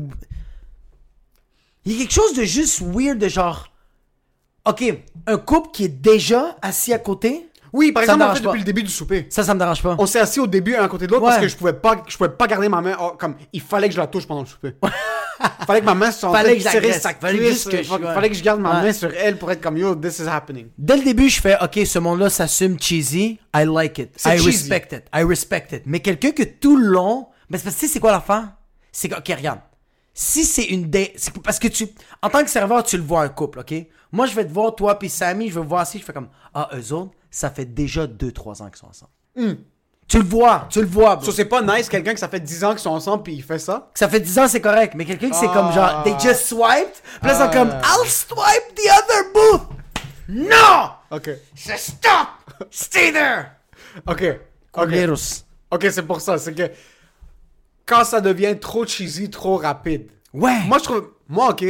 [1.86, 3.72] Il y a quelque chose de juste weird, de genre.
[4.66, 4.84] Ok,
[5.26, 8.38] un couple qui est déjà assis à côté, Oui, par Ça exemple, me on dérange
[8.38, 8.50] fait pas.
[8.50, 9.26] depuis le début du souper.
[9.30, 9.96] ça, ça me dérange pas.
[9.98, 12.04] On s'est assis au début un à côté de l'autre parce que je pouvais pas,
[12.08, 12.96] je pouvais pas garder ma main.
[13.00, 14.76] oh, comme il fallait que je la touche pendant le souper.
[15.66, 17.66] Fallait que ma main soit en Fallait train de sa Fallait cuisse.
[17.66, 18.88] que je- Fallait que je garde ma Ouais.
[18.88, 20.68] main sur elle pour être comme yo, this is happening.
[20.78, 24.46] Dès le début, je fais, ok, ce monde-là s'assume cheesy, I like it, I cheesy.
[24.46, 25.84] respect it, I respect it.
[25.86, 28.50] Mais quelqu'un que tout le long, mais c'est parce que tu sais c'est quoi l'affaire?
[28.92, 29.60] C'est que, ok, regarde,
[30.14, 31.88] si c'est une date, parce que tu,
[32.22, 33.74] en tant que serveur, tu le vois un couple, ok?
[34.12, 36.30] Moi, je vais te voir, toi puis Sammy, je vais voir si je fais comme,
[36.54, 39.58] ah, eux autres, ça fait déjà 2-3 ans qu'ils sont ensemble.
[40.10, 41.26] Tu le vois, tu le vois, bro.
[41.26, 43.44] So, c'est pas nice quelqu'un que ça fait 10 ans qu'ils sont ensemble puis il
[43.44, 43.90] fait ça?
[43.94, 44.94] Ça fait 10 ans, c'est correct.
[44.96, 45.54] Mais quelqu'un qui c'est Ah.
[45.54, 46.94] comme genre, they just swiped.
[47.22, 47.48] Puis là, ils sont Ah.
[47.50, 49.68] comme, I'll swipe the other booth.
[50.28, 50.90] Non!
[51.12, 51.30] Ok.
[51.56, 52.28] Stop!
[52.72, 53.52] Stay there!
[54.08, 54.24] Ok.
[54.74, 54.88] Ok.
[54.90, 55.44] Culeros.
[55.72, 56.38] Ok, c'est pour ça.
[56.40, 56.72] C'est que
[57.86, 60.10] quand ça devient trop cheesy, trop rapide.
[60.34, 60.60] Ouais.
[60.66, 61.10] Moi, je trouve.
[61.28, 61.66] Moi, ok.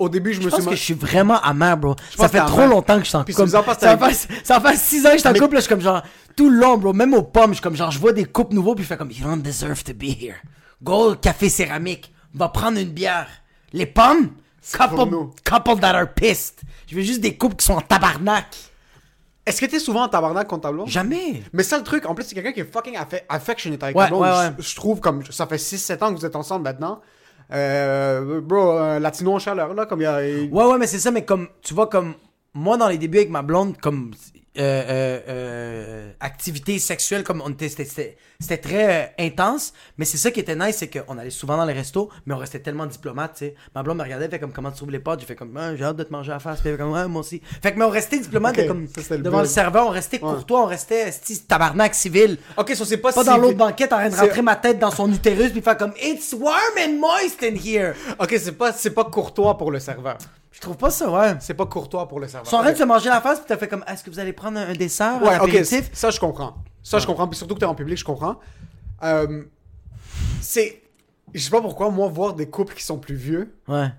[0.00, 0.70] Au début, je me je pense suis.
[0.70, 1.94] que je suis vraiment amer, bro.
[1.94, 2.68] pense Ça fait trop amer.
[2.70, 3.50] longtemps que je suis en Puis couple.
[3.50, 5.68] ça fait, ça fait 6 ans que je suis en Mais- couple, là, je suis
[5.68, 6.02] comme genre,
[6.34, 6.92] tout le long, bro.
[6.94, 8.96] Même aux pommes, je suis comme genre, je vois des couples nouveaux, puis je fais
[8.96, 10.36] comme, you don't deserve to be here.
[10.82, 12.12] Go café céramique.
[12.34, 13.26] Va prendre une bière.
[13.74, 14.30] Les pommes,
[14.76, 16.60] couple, couple that are pissed.
[16.88, 18.46] Je veux juste des couples qui sont en tabarnak.
[19.46, 20.88] Est-ce que t'es souvent en tabarnak contre ta blonde?
[20.88, 21.42] Jamais.
[21.52, 24.04] Mais ça, le truc, en plus, c'est quelqu'un qui est fucking affe- affectionate avec Ouais,
[24.04, 24.22] ta blonde.
[24.22, 24.50] ouais, ouais.
[24.58, 25.22] Je, je trouve comme.
[25.30, 27.00] Ça fait 6-7 ans que vous êtes ensemble maintenant.
[27.52, 30.18] Euh, bro, un latino en chaleur, là, comme il y a.
[30.18, 32.14] Ouais, ouais, mais c'est ça, mais comme, tu vois, comme,
[32.54, 34.12] moi, dans les débuts avec ma blonde, comme,
[34.58, 40.04] euh, euh, euh, activité sexuelle, comme, on était, c'était- c'était c'était très euh, intense, mais
[40.06, 42.58] c'est ça qui était nice, c'est qu'on allait souvent dans les restos, mais on restait
[42.58, 43.54] tellement diplomate, tu sais.
[43.74, 45.20] Ma blonde me regardait, elle fait comme, comment tu trouves les potes?
[45.20, 46.82] J'ai fait comme, Ah, j'ai hâte de te manger à la face, puis elle fait
[46.82, 47.42] comme, ouais, moi aussi.
[47.62, 49.86] Fait que, mais on restait diplomate, Ok, de comme, ça, c'était le devant le serveur,
[49.86, 51.10] on restait courtois, on restait,
[51.46, 52.38] tabarnak civil.
[52.56, 54.78] Ok, ça, c'est pas Pas dans l'autre banquette en train de C'est- rentrer ma tête
[54.78, 57.92] dans son utérus puis faire comme It's warm and moist in here.
[58.18, 60.16] Ok, c'est pas, c'est pas courtois pour le serveur.
[60.52, 61.36] Je trouve pas ça, ouais.
[61.40, 62.46] C'est pas courtois pour le serveur.
[62.46, 64.10] Ils sont en train de se manger la face, puis t'as fait comme, est-ce que
[64.10, 65.90] vous allez prendre un, un dessert, Ouais, un ok, apéritif?
[65.92, 66.54] ça, je comprends.
[66.82, 67.28] Ça, je comprends.
[67.28, 68.36] Puis surtout que t'es en public, je comprends.
[69.02, 69.44] Euh,
[70.40, 70.82] c'est.
[71.32, 73.92] Je sais pas pourquoi, moi, voir des couples qui sont plus vieux, Ouais.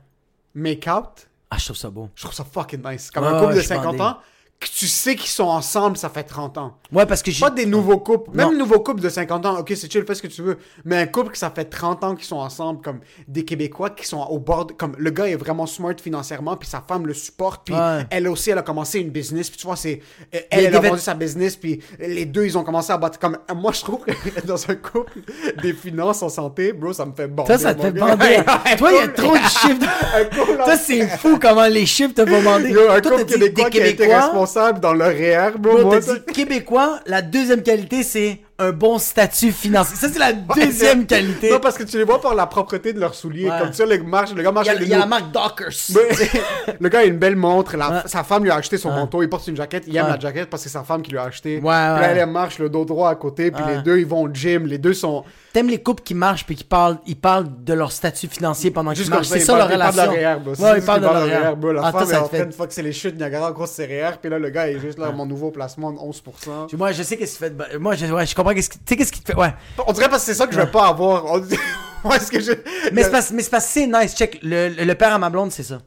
[0.54, 2.10] make out, Ah, je trouve ça beau.
[2.16, 3.10] je trouve ça fucking nice.
[3.12, 4.02] Comme Ouais, un couple ouais, de je suis 50 bandé.
[4.02, 4.18] ans,
[4.62, 6.78] que tu sais qu'ils sont ensemble, ça fait 30 ans.
[6.94, 7.40] Ouais, parce que j'ai.
[7.42, 8.30] Pas des nouveaux couples.
[8.34, 10.58] Même un nouveau couple de 50 ans, ok, c'est chill, fais ce que tu veux.
[10.86, 14.06] Mais un couple que ça fait 30 ans qu'ils sont ensemble, comme des Québécois qui
[14.06, 14.68] sont au bord.
[14.68, 18.06] de- Comme le gars est vraiment smart financièrement, puis sa femme le supporte, puis Ouais.
[18.10, 20.00] elle aussi, elle a commencé une business, puis tu vois, c'est.
[20.32, 22.98] Elle, y a elle a vendu sa business, puis les deux, ils ont commencé à
[22.98, 23.18] battre.
[23.20, 24.12] Comme moi, je trouve que
[24.46, 25.20] dans un couple,
[25.62, 27.54] des finances en santé, bro, ça me fait bander.
[27.54, 28.44] Ça, ça te fait bander.
[28.78, 30.56] Toi, il y a trop de chiffres.
[30.64, 32.70] Toi, c'est fou comment les chiffres te vont bander.
[32.70, 34.08] Yo, un Toi, couple québécois qui a été
[34.52, 35.74] responsable dans leur REER, bro.
[35.78, 39.96] Bro, moi, dit Québécois, la deuxième qualité, c'est un bon statut financier.
[39.96, 41.50] Ça, c'est la deuxième qualité.
[41.52, 43.50] Non, parce que tu les vois par la propreté de leurs souliers.
[43.50, 43.60] Ouais.
[43.60, 45.00] Comme ça, le, marche, le gars marche Il y a, avec il des y a
[45.00, 45.72] la marque Dockers.
[45.96, 48.00] Mais- le gars a une belle montre, la- Ouais.
[48.06, 50.50] sa femme lui a acheté son manteau, il porte une jaquette, il aime la jaquette
[50.50, 51.58] parce que c'est sa femme qui lui a acheté.
[51.58, 54.24] Puis là, elle, elle marche le dos droit à côté, puis les deux ils vont
[54.24, 57.48] au gym, les deux sont T'aimes les couples qui marchent puis qui parlent, ils parlent
[57.66, 59.28] de leur statut financier pendant qu'ils marchent.
[59.28, 60.40] C'est ça leur parlent- ils parlent relation.
[60.40, 61.74] de leur Ouais, ils parlent de leur.
[61.74, 64.12] La Ah, toi, femme est en train de c'est les chutes Niagara, gros c'est REER,
[64.22, 66.68] puis là le gars est juste là, mon nouveau placement de 11%.
[66.78, 67.50] Moi, je sais qu'est-ce qui fait.
[67.50, 68.78] de- Moi, je, je comprends qu'est-ce qui.
[68.80, 69.38] Tu sais, qu'est-ce qui te fait.
[69.38, 69.54] Ouais.
[69.88, 71.26] On dirait parce que c'est ça que je vais pas avoir.
[71.26, 71.40] On
[72.04, 72.52] Ouais, est-ce que je...
[72.94, 74.16] Mais c'est parce, mais c'est parce que c'est nice.
[74.16, 74.40] Check.
[74.42, 75.80] Le, le, le père à ma blonde, c'est ça.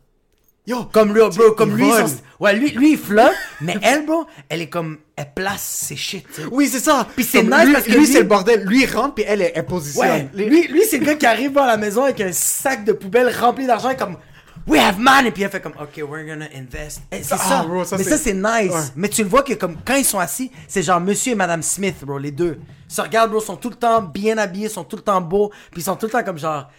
[0.66, 2.08] Yo, Comme lui, bro, comme il lui, vole.
[2.08, 5.96] son- ouais, lui, lui, il flotte, mais elle, bro, elle est comme, elle place ses
[5.96, 6.48] shit, tu sais.
[6.50, 7.06] Oui, c'est ça.
[7.14, 8.64] Puis c'est Comme nice lui, parce que lui, lui- c'est le bordel.
[8.64, 10.06] Lui, il rentre, puis elle, elle, elle positionne.
[10.08, 12.84] Ouais, Les- lui, lui c'est le gars qui arrive dans la maison avec un sac
[12.84, 14.16] de poubelle rempli d'argent comme
[14.66, 17.02] We have money puis elle fait comme OK, we're gonna invest.
[17.12, 17.62] C'est Ah, ça.
[17.64, 18.72] bro, ça, Mais ça c'est nice.
[18.72, 18.80] Ouais.
[18.96, 21.62] Mais tu le vois que comme quand ils sont assis, c'est genre monsieur et madame
[21.62, 22.58] Smith, bro, les deux.
[22.88, 25.50] Ils se regardent, bro, sont tout le temps bien habillés, sont tout le temps beaux,
[25.70, 26.70] puis ils sont tout le temps comme genre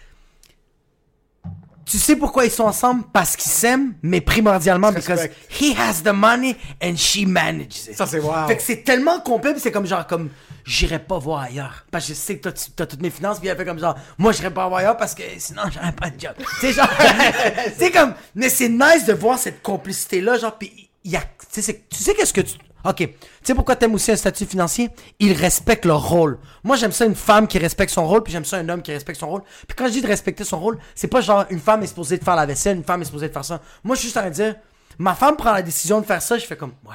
[1.84, 3.04] tu sais pourquoi ils sont ensemble?
[3.12, 5.36] Parce qu'ils s'aiment, mais primordialement Ils respectent.
[5.60, 7.96] he has the money and she manages it.
[7.96, 8.48] Ça, c'est wow.
[8.48, 10.30] Fait que c'est tellement complet, c'est comme genre comme
[10.66, 13.38] j'irai pas voir ailleurs parce que je sais que toi tu as toutes mes finances,
[13.38, 16.10] puis elle fait comme genre moi j'irai pas voir ailleurs parce que sinon j'aurais pas
[16.10, 16.32] de job.
[16.60, 16.88] c'est genre
[17.78, 21.20] c'est comme mais c'est nice de voir cette complicité là genre puis il y a
[21.20, 23.08] tu sais c'est- tu sais qu'est-ce que tu OK, tu
[23.42, 24.90] sais pourquoi t'aimes aussi un statut financier?
[25.18, 26.38] Ils respectent leur rôle.
[26.62, 28.92] Moi, j'aime ça une femme qui respecte son rôle, puis j'aime ça un homme qui
[28.92, 29.42] respecte son rôle.
[29.66, 32.16] Puis quand je dis de respecter son rôle, c'est pas genre une femme est supposée
[32.16, 33.60] de faire la vaisselle, une femme est supposée de faire ça.
[33.82, 34.54] Moi, je suis juste en train de dire,
[34.98, 36.94] ma femme prend la décision de faire ça, je fais comme, ouais,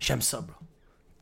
[0.00, 0.55] j'aime ça, bro.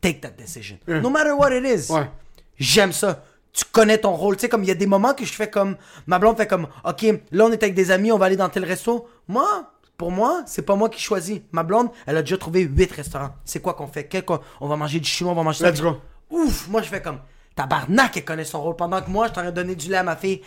[0.05, 0.77] Take that decision.
[0.87, 1.91] No matter what it is.
[1.91, 2.11] Ouais.
[2.59, 3.25] J'aime ça.
[3.55, 4.37] Tu connais ton rôle.
[4.37, 5.77] Tu sais, comme il y a des moments que je fais comme.
[6.07, 6.67] Ma blonde fait comme.
[6.85, 9.09] Ok, là on est avec des amis, on va aller dans tel resto.
[9.29, 11.41] Moi, pour moi, c'est pas moi qui choisis.
[11.53, 13.31] Ma blonde, elle a déjà trouvé 8 restaurants.
[13.47, 14.05] C'est quoi qu'on fait?
[14.09, 15.71] Quel qu'on- On va manger du chinois, on va manger ça.
[15.71, 15.97] Let's go.
[16.31, 17.21] Ouf, moi je fais comme.
[17.57, 18.77] Tabarnak, elle connaît son rôle.
[18.77, 20.43] Pendant que moi, je t'aurais donné du lait à ma fille.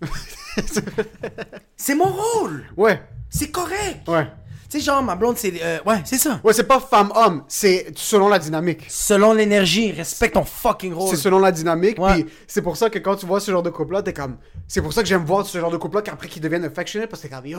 [1.76, 2.64] c'est mon rôle.
[2.76, 4.06] Ouais, C'est correct.
[4.08, 4.26] ouais.
[4.72, 5.52] Sais, genre, ma blonde, c'est.
[5.62, 6.40] euh, ouais, c'est ça.
[6.42, 8.86] Ouais, c'est pas femme-homme, c'est selon la dynamique.
[8.88, 11.10] Selon l'énergie, respecte ton fucking rôle.
[11.10, 12.22] C'est selon la dynamique, Ouais.
[12.22, 14.38] puis c'est pour ça que quand tu vois ce genre de couple-là, t'es comme...
[14.66, 17.20] C'est pour ça que j'aime voir ce genre de couple-là qu'après qu'ils deviennent affectionnés, parce
[17.20, 17.58] que t'es comme, yo,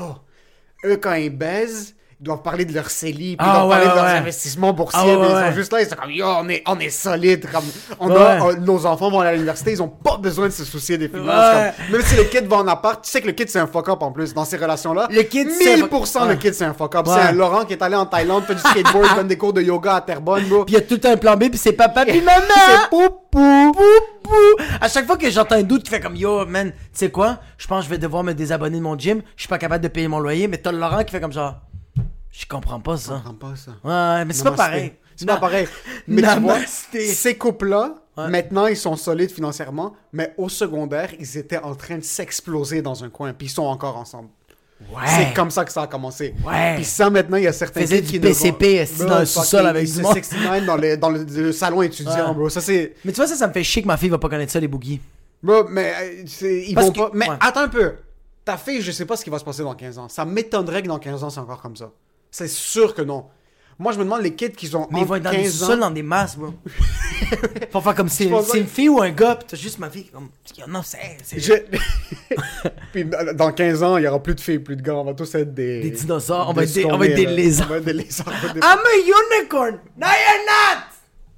[0.85, 3.75] eux, quand ils baisent, ils doivent parler de leur CELI, puis Ah, ils doivent ouais,
[3.75, 4.19] parler de leurs ouais.
[4.19, 6.79] investissements boursiers, Ah, mais ils sont juste là, ils sont comme, yo, on est, on
[6.79, 7.63] est solide, comme,
[7.99, 10.63] on a, on- nos enfants vont aller à l'université, ils ont pas besoin de se
[10.65, 13.33] soucier des finances, comme- même si le kid va en appart, tu sais que le
[13.33, 15.07] kid c'est un fuck-up en plus, dans ces relations-là.
[15.11, 17.05] Le kid, c'est un 1000% fuck- le kid c'est un fuck-up.
[17.07, 19.61] C'est un Laurent qui est allé en Thaïlande, fait du skateboard, donne des cours de
[19.61, 20.65] yoga à Terrebonne, bro.
[20.65, 22.39] Puis il y a tout un plan B, puis c'est papa, puis maman.
[22.55, 23.71] C'est poupou.
[23.73, 24.63] Poupou.
[24.79, 27.39] À chaque fois que j'entends un doute qui fait comme yo, man, tu sais quoi?
[27.57, 29.21] Je pense que je vais devoir me désabonner de mon gym.
[29.35, 31.55] Je suis pas capable de payer mon loyer, mais t'as Laurent qui fait comme genre.
[32.35, 33.21] Je comprends pas ça.
[33.25, 33.71] comprends pas ça.
[33.83, 34.93] Ouais, mais c'est pas pareil.
[35.15, 35.67] C'est pas pareil.
[36.07, 38.27] Mais tu vois, ces couples-là, Ouais.
[38.29, 43.03] maintenant, ils sont solides financièrement, mais au secondaire, ils étaient en train de s'exploser dans
[43.03, 44.29] un coin, puis ils sont encore ensemble.
[44.81, 45.01] Ouais.
[45.07, 46.35] C'est comme ça que ça a commencé.
[46.45, 46.75] Ouais.
[46.75, 49.63] Puis ça, maintenant, il y a certains du qui ne PCP, Bro, dans le sous-sol
[49.63, 50.13] ils- avec du monde.
[50.13, 52.33] 69 dans le, dans le, le salon étudiant, Ouais.
[52.35, 52.49] bro.
[52.49, 52.93] Ça, c'est...
[53.05, 54.59] Mais tu vois, ça, ça me fait chier que ma fille va pas connaître ça,
[54.59, 54.99] les boogies.
[55.41, 56.23] Bro, mais euh,
[56.67, 57.11] ils Parce vont que- pas...
[57.13, 57.93] Mais attends un peu.
[58.45, 60.09] Ta fille, je sais pas ce qui va se passer dans 15 ans.
[60.09, 61.89] Ça m'étonnerait que dans 15 ans, c'est encore comme ça.
[62.33, 63.27] C'est sûr que non.
[63.77, 65.51] Moi, je me demande les kids qui ont Mais ils vont être dans des 15
[65.51, 65.81] sous-sols, ans...
[65.81, 66.51] dans des masses, bro.
[67.71, 69.89] Faut faire comme si pense c'est une fille ou un gars, pis t'as juste ma
[69.89, 70.29] fille comme.
[70.67, 71.17] Non, c'est.
[71.23, 71.53] c'est- Je-
[72.91, 74.95] Puis dans 15 ans, il y aura plus de filles, plus de gars.
[74.95, 75.81] On va tous être des...
[75.81, 77.67] Des dinosaures, on va être des- on va être des lézards.
[77.67, 78.27] On va être des lézards.
[78.27, 79.79] I'm a unicorn!
[79.97, 80.83] No, you're not!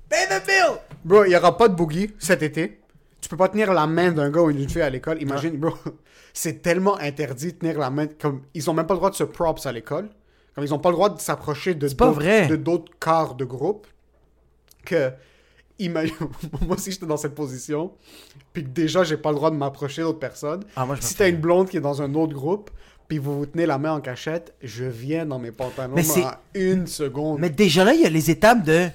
[0.10, 0.80] Pay the bill!
[1.04, 2.80] Bro, il y aura pas de boogie cet été.
[3.20, 5.22] Tu peux pas tenir la main d'un gars ou d'une fille à l'école.
[5.22, 5.74] Imagine, bro,
[6.34, 8.08] c'est tellement interdit de tenir la main.
[8.08, 10.10] Comme, ils ont même pas le droit de se props à l'école.
[10.56, 12.48] Comme ils ont pas le droit de s'approcher de d'autres- vrai.
[12.48, 13.88] de d'autres quarts de groupe.
[14.86, 15.12] Que,
[15.80, 16.16] imagine,
[16.62, 17.92] moi aussi j'étais dans cette position.
[18.54, 20.64] Puis que déjà j'ai pas le droit de m'approcher d'autres personnes.
[20.76, 22.70] Ah, moi, si t'as une blonde qui est dans un autre groupe,
[23.08, 26.24] puis vous vous tenez la main en cachette, je viens dans mes pantalons Mais c'est-
[26.24, 27.40] en une seconde.
[27.40, 28.88] Mais déjà là, il y a les étapes de.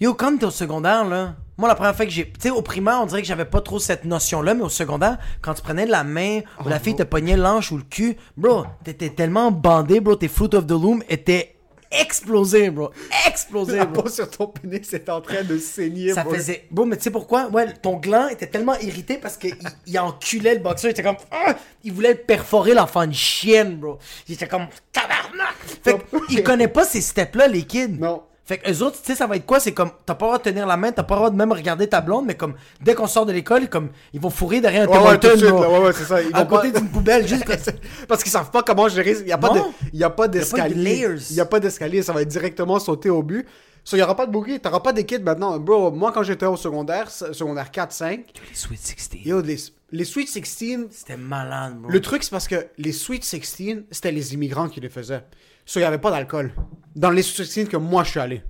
[0.00, 1.34] Yo, quand t'es au secondaire, là.
[1.56, 2.24] Moi, la première fois que j'ai.
[2.30, 5.18] Tu sais, au primaire, on dirait que j'avais pas trop cette notion-là, mais au secondaire,
[5.42, 8.16] quand tu prenais la main ou Oh, la fille te pognait l'anche ou le cul,
[8.36, 11.56] bro, t'étais tellement bandé, bro, tes Fruit of the Loom étaient
[11.90, 12.90] explosé, bro.
[13.26, 14.02] Explosé, La bro.
[14.04, 16.12] peau sur ton pénis est en train de saigner.
[16.12, 16.32] Ça bro.
[16.34, 16.68] faisait.
[16.70, 17.48] Bon, mais tu sais pourquoi?
[17.48, 19.56] Ouais, ton gland était tellement irrité parce qu'il
[19.88, 20.90] il enculait le boxeur.
[20.90, 21.16] Il était comme.
[21.32, 21.56] Ah!
[21.82, 23.98] Il voulait perforer l'enfant de chienne, bro.
[24.28, 24.66] Il était comme.
[24.92, 25.56] Tabarnak!
[25.82, 27.96] Fait qu'il connaît pas ces steps-là, les kids.
[27.98, 28.22] Non.
[28.48, 29.60] Fait que eux autres, tu sais, ça va être quoi?
[29.60, 31.36] C'est comme, t'as pas le droit de tenir la main, t'as pas le droit de
[31.36, 34.62] même regarder ta blonde, mais comme, dès qu'on sort de l'école, comme, ils vont fourrer
[34.62, 35.60] derrière un Ouais, ouais, tout de Hortons, suite, bro.
[35.62, 36.22] là, ouais, ouais, c'est ça.
[36.22, 37.44] Ils à vont pas- côté d'une poubelle, juste
[38.08, 39.16] Parce qu'ils savent pas comment gérer.
[39.20, 39.60] Il n'y a pas de,
[39.92, 41.06] il y a pas de d'escalier.
[41.28, 42.02] Il y a pas d'escalier.
[42.02, 43.46] Ça va être directement sauté au but.
[43.84, 44.58] So, il y aura pas de bouquet.
[44.58, 45.58] T'auras pas d'équipe maintenant.
[45.58, 49.08] Bro, moi, quand j'étais au secondaire, secondaire 4, 5, Les Sweet 16.
[49.26, 49.56] yo, les,
[49.92, 51.90] les Sweet 16, C'était malade, bro.
[51.90, 55.22] le truc, c'est parce que les Sweet 16, c'était les immigrants qui les faisaient.
[55.68, 56.50] So, il y avait pas d'alcool.
[56.96, 58.42] Dans les Sweet 16 que moi, je suis allé.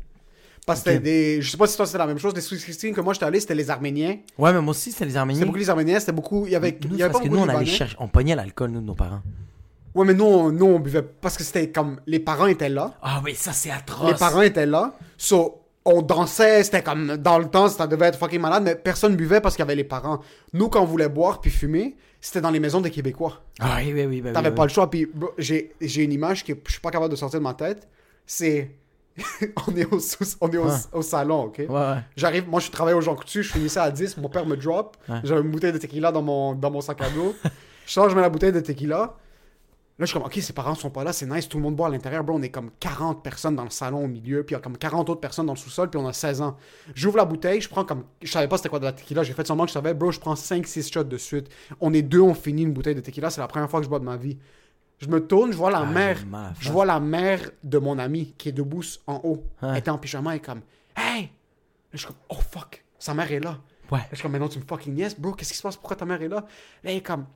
[0.64, 0.94] Parce que Ok.
[0.98, 1.42] c'était des.
[1.42, 2.33] Je sais pas si toi, c'était la même chose.
[2.33, 4.18] Les Sweet 16 que moi, j'étais allé, c'était les Arméniens.
[4.38, 5.40] Ouais, mais moi aussi, c'était les Arméniens.
[5.40, 5.98] C'était beaucoup les Arméniens.
[5.98, 6.46] C'était beaucoup.
[6.46, 7.66] Il y avait, Nous, il y c'est avait parce pas que beaucoup nous, on allait
[7.66, 9.22] chercher, on pognait l'alcool, nous, de nos parents.
[9.96, 12.94] Ouais, mais nous, on, nous, on buvait parce que c'était comme les parents étaient là.
[13.02, 14.12] Ah oui, ça, c'est atroce.
[14.12, 14.94] Les parents étaient là.
[15.16, 19.16] So, on dansait, c'était comme dans le temps, ça devait être fucking malade, mais personne
[19.16, 20.20] buvait parce qu'il y avait les parents.
[20.52, 23.40] Nous, quand on voulait boire puis fumer, c'était dans les maisons des Québécois.
[23.60, 24.20] Ah oui, oui, oui.
[24.20, 24.68] ben T'avais oui, pas oui.
[24.68, 24.90] le choix.
[24.90, 27.88] Puis j'ai une image que je suis pas capable de sortir de ma tête.
[28.26, 28.70] C'est.
[29.66, 30.76] on est, au, sous- on est au, Ouais.
[30.92, 31.56] au salon, ok?
[31.58, 31.94] Ouais, ouais.
[32.16, 34.96] J'arrive, moi je travaille au Jean Coutu, je finissais à 10, mon père me drop.
[35.24, 37.34] J'avais une bouteille de tequila dans mon, dans mon sac à dos.
[37.86, 39.16] je sors, je mets la bouteille de tequila.
[39.98, 41.74] Là, je suis comme, ok, ses parents sont pas là, c'est nice, tout le monde
[41.74, 42.22] boit à l'intérieur.
[42.22, 44.62] Bro, on est comme 40 personnes dans le salon au milieu, puis il y a
[44.62, 46.56] comme 40 autres personnes dans le sous-sol, puis on a 16 ans.
[46.94, 48.04] J'ouvre la bouteille, je prends comme.
[48.22, 50.12] Je savais pas c'était quoi de la tequila, j'ai fait semblant que je savais, bro,
[50.12, 51.48] je prends 5-6 shots de suite.
[51.80, 53.90] On est deux, on finit une bouteille de tequila, c'est la première fois que je
[53.90, 54.38] bois de ma vie.
[55.00, 56.18] Je me tourne, je vois la Ah, mère.
[56.61, 59.42] Je vois la mère de mon ami qui est debout en haut.
[59.62, 60.61] Elle était en pyjama et comme,
[60.96, 61.22] hey!
[61.22, 61.28] Là,
[61.94, 63.58] je suis comme, oh fuck, sa mère est là.
[63.90, 63.98] Ouais.
[63.98, 65.76] Là, je suis comme, mais non, tu me fucking niaises, bro, qu'est-ce qui se passe?
[65.76, 66.37] Pourquoi ta mère est là?
[66.37, 66.46] Là,
[66.84, 67.26] elle est comme,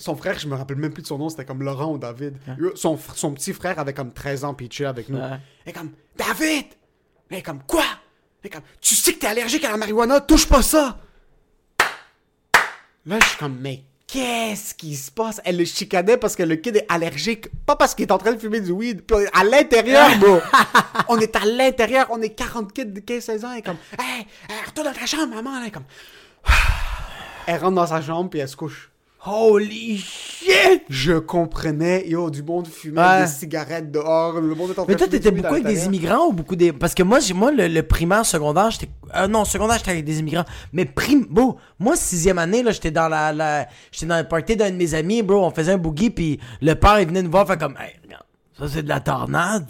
[0.00, 2.38] son frère, je me rappelle même plus de son nom, c'était comme Laurent ou David.
[2.74, 5.18] Son, son petit frère avait comme 13 ans, puis il avec nous.
[5.18, 5.38] Ouais.
[5.64, 6.64] Elle est comme, David!
[7.30, 7.84] Est comme, quoi?
[8.42, 10.98] Est comme, tu sais que t'es allergique à la marijuana, touche pas ça!
[13.06, 15.40] Là, je suis comme, mais qu'est-ce qui se passe?
[15.44, 18.32] Elle le chicanait parce que le kid est allergique, pas parce qu'il est en train
[18.32, 19.02] de fumer du weed.
[19.02, 20.40] Puis on est à l'intérieur, bro!
[21.08, 24.64] on est à l'intérieur, on est 40 kids de 15-16 ans, et comme, hey, hey,
[24.66, 25.84] retourne dans ta chambre, maman, elle est comme.
[27.46, 28.89] Elle rentre dans sa chambre, puis elle se couche.
[29.26, 30.82] Holy shit!
[30.88, 33.20] Je comprenais, yo, du monde fumait Ouais.
[33.22, 36.28] des cigarettes dehors, le monde est en train Mais toi, t'étais beaucoup avec des immigrants
[36.28, 36.72] ou beaucoup des.
[36.72, 38.88] Parce que moi, j'ai moi le, le primaire, secondaire, j'étais.
[39.14, 40.46] Euh, non, secondaire, j'étais avec des immigrants.
[40.72, 41.26] Mais prim.
[41.28, 43.32] Bro, moi, sixième année, là, j'étais dans la.
[43.34, 43.68] la...
[43.92, 45.44] J'étais dans le party d'un de mes amis, bro.
[45.44, 47.76] On faisait un boogie, puis le père, il venait nous voir, fait comme.
[47.78, 48.24] Hey, regarde,
[48.58, 49.66] ça, c'est de la tornade.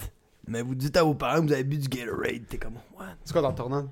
[0.46, 2.42] Mais vous dites à vos parents que vous avez bu du Gatorade.
[2.48, 2.74] T'es comme.
[2.96, 3.06] What?
[3.24, 3.88] C'est quoi dans le tornade?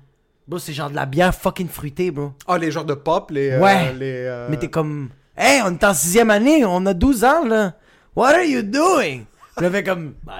[0.47, 2.31] Bro, c'est genre de la bière fucking fruitée, bro.
[2.47, 3.51] Ah, les genres de pop, les.
[3.51, 3.93] euh, Ouais.
[3.93, 5.09] les, euh, Mais t'es comme.
[5.41, 7.71] Hey, on est en sixième année, on a 12 ans, là.
[8.13, 9.21] What are you doing?
[9.57, 10.15] Là, fait comme.
[10.25, 10.33] Ben,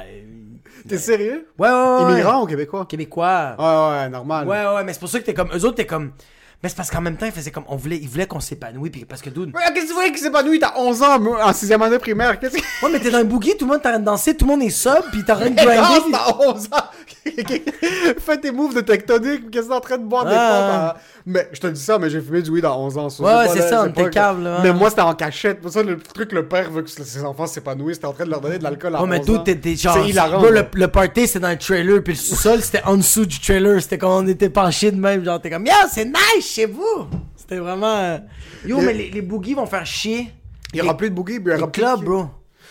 [0.89, 1.47] T'es sérieux?
[1.57, 2.03] Ouais, ouais, ouais.
[2.03, 2.11] ouais.
[2.11, 2.85] Immigrant ou québécois?
[2.85, 3.55] Québécois.
[3.57, 4.45] Ouais, ouais, normal.
[4.45, 5.51] Ouais, ouais, mais c'est pour ça que t'es comme.
[5.55, 6.11] Eux autres, t'es comme.
[6.61, 7.63] Mais c'est parce qu'en même temps, ils faisaient comme.
[7.69, 9.55] On voulait, ils voulaient qu'on s'épanouisse, puis parce que dude.
[9.55, 10.59] Ouais, qu'est-ce que tu vois qui s'épanouit?
[10.59, 12.37] T'as 11 ans, en 6 année primaire.
[12.37, 12.85] Qu'est-ce que.
[12.85, 14.63] Ouais, mais t'es dans un boogie, tout le monde t'arrête de danser, tout le monde
[14.63, 16.01] est sub, puis t'es en train de grinder.
[16.03, 16.85] puis- t'as 11 ans.
[18.19, 20.95] Fais tes moves de tectonique, qu'est-ce que t'es en train de boire des Ah.
[20.95, 21.01] potes?
[21.01, 23.07] à- Mais je te dis ça, mais j'ai fumé du weed à 11 ans.
[23.19, 24.75] Ouais, ouais, c'est ça, on était câble, Mais ouais.
[24.75, 25.61] moi, c'était en cachette.
[25.61, 27.95] Pour ça, le truc, le père veut que ses enfants s'épanouissent.
[27.97, 29.43] C'était en train de leur donner de l'alcool à mais 11 tout, ans.
[29.43, 29.95] t'es genre.
[30.01, 30.39] C'est hilarant.
[30.39, 30.61] Bro, là.
[30.73, 33.81] le, le party, c'était dans le trailer, puis le sous-sol, c'était en dessous du trailer.
[33.81, 35.23] C'était comme on était penchés de même.
[35.23, 37.07] Genre, t'es comme, yeah, c'est nice chez vous.
[37.35, 37.95] C'était vraiment.
[37.97, 38.17] euh,
[38.65, 40.31] Yo, mais les, les boogies vont faire chier.
[40.73, 42.25] Il y aura plus de boogie, puis il y Les aura plus de- clubs, bro.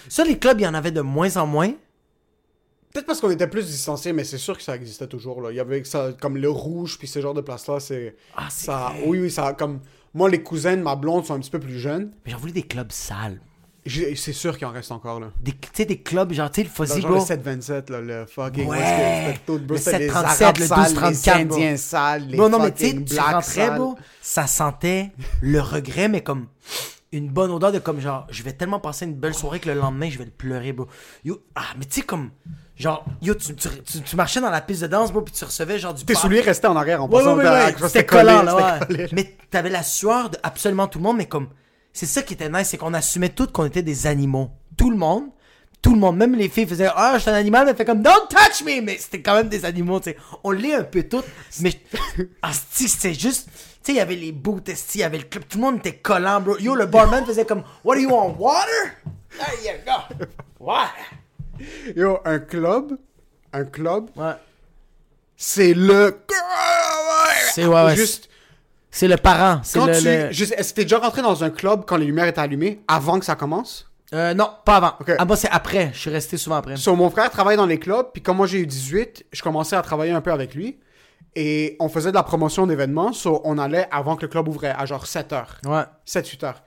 [0.08, 1.70] Ça, les clubs, il y en avait de moins en moins.
[2.92, 5.42] Peut-être parce qu'on était plus distanciés, mais c'est sûr que ça existait toujours.
[5.42, 5.50] Là.
[5.50, 8.16] Il y avait ça, comme le rouge, puis ce genre de place-là, c'est.
[8.36, 9.02] Ah, c'est ça, vrai.
[9.06, 9.52] oui, oui, ça.
[9.52, 9.80] Comme.
[10.14, 12.12] Moi, les cousins de ma blonde sont un petit peu plus jeunes.
[12.24, 13.40] Mais j'en voulais des clubs sales.
[13.86, 15.28] C'est sûr qu'il en reste encore, là.
[15.44, 17.24] Tu sais, des clubs, genre, tu sais, le fuzzy, genre le bro.
[17.26, 18.66] 727, là, le fucking.
[18.66, 19.34] Ouais.
[19.46, 21.56] tout, bro, Le c'était les 737, Arabes le sales, 1234, les bro.
[21.56, 25.10] Indiens sales, les Bon, non, mais tu sais, tu rentrais, bro, ça sentait
[25.40, 26.46] le regret, mais comme
[27.12, 29.74] une bonne odeur de comme genre, je vais tellement passer une belle soirée que le
[29.80, 30.86] lendemain, je vais le pleurer, bro.
[31.24, 32.30] Yo, ah, mais tu sais, comme,
[32.76, 35.42] genre, yo, tu, tu, tu- tu marchais dans la piste de danse, bro, puis tu
[35.46, 37.38] recevais genre du Tes souliers restaient en arrière en Ouais, passant.
[37.38, 39.06] ouais, C'était collant, là, collé.
[39.12, 41.48] Mais t'avais la sueur de absolument tout le monde, mais comme,
[41.92, 44.50] c'est ça qui était nice, c'est qu'on assumait tout qu'on était des animaux.
[44.76, 45.24] Tout le monde.
[45.80, 48.02] Tout le monde, même les filles faisaient Ah, je suis un animal, mais fait comme
[48.02, 48.80] Don't touch me!
[48.82, 50.16] Mais c'était quand même des animaux, tu sais.
[50.42, 51.24] On l'est un peu toutes,
[51.60, 51.72] mais
[52.42, 53.48] Asti, c'était juste.
[53.48, 55.62] Tu sais, il y avait les boots, esti, il y avait le club, tout le
[55.64, 56.58] monde était collant, bro.
[56.58, 58.34] Yo, le barman faisait comme What do you want?
[58.38, 58.96] Water?
[59.38, 60.26] There you go!
[60.58, 60.90] Water!
[61.94, 62.98] Yo, un club,
[63.52, 64.32] un club, Ouais.
[65.36, 66.20] c'est le.
[67.52, 67.96] C'est ouais, ouais.
[67.96, 68.27] Juste.
[68.90, 69.60] C'est le parent.
[69.62, 69.98] C'est Quand le.
[69.98, 70.04] tu.
[70.04, 72.40] le- je sais- Est-ce que t'es déjà rentré dans un club quand les lumières étaient
[72.40, 73.90] allumées avant que ça commence?
[74.14, 74.92] Euh, non, pas avant.
[75.00, 75.12] Ok.
[75.18, 75.90] Ah, moi, c'est après.
[75.92, 76.76] Je suis resté souvent après.
[76.76, 79.76] So, mon frère travaille dans les clubs, puis comme moi j'ai eu 18, je commençais
[79.76, 80.78] à travailler un peu avec lui.
[81.36, 84.74] Et on faisait de la promotion d'événements, so on allait avant que le club ouvrait,
[84.76, 85.58] à genre 7 heures.
[85.66, 85.82] Ouais.
[86.06, 86.62] 7-8 heures.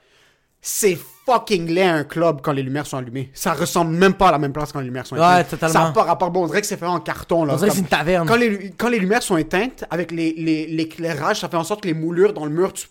[0.64, 3.32] C'est fucking laid un club quand les lumières sont allumées.
[3.34, 5.50] Ça ressemble même pas à la même place quand les lumières sont Ouais, éteintes.
[5.50, 5.74] totalement.
[5.74, 6.30] Ça n'a pas rapport.
[6.30, 7.46] Bon, on dirait que c'est fait en carton.
[7.46, 7.54] Là.
[7.54, 8.28] On dirait que c'est une taverne.
[8.28, 11.82] Quand les, quand les lumières sont éteintes, avec les- les- l'éclairage, ça fait en sorte
[11.82, 12.88] que les moulures dans le mur, tu-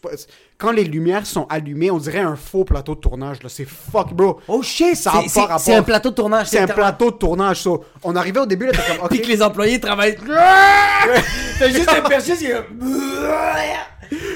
[0.59, 3.43] quand les lumières sont allumées, on dirait un faux plateau de tournage.
[3.43, 3.49] là.
[3.49, 4.41] C'est fuck, bro.
[4.49, 5.61] Oh shit, Ça a c'est- pas c'est rapport.
[5.61, 6.47] c'est un plateau de tournage.
[6.49, 7.59] C'est un plateau de tournage.
[7.63, 9.09] so, on arrivait au début, là, t'es comme.
[9.11, 10.17] Puis que les employés travaillent.
[11.59, 12.57] T'as juste un perché qui est.
[12.57, 12.63] So,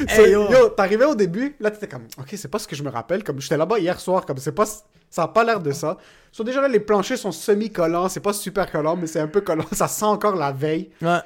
[0.08, 0.50] Hey, yo.
[0.50, 3.24] yo, t'arrivais au début, là t'étais comme, ok, c'est pas ce que je me rappelle,
[3.24, 4.66] comme j'étais là-bas hier soir, comme c'est pas,
[5.10, 5.96] ça a pas l'air de ça.
[6.30, 9.40] So, déjà là, les planchers sont semi-collants, c'est pas super collant, mais c'est un peu
[9.40, 10.90] collant, ça sent encore la veille.
[11.02, 11.20] Ouais.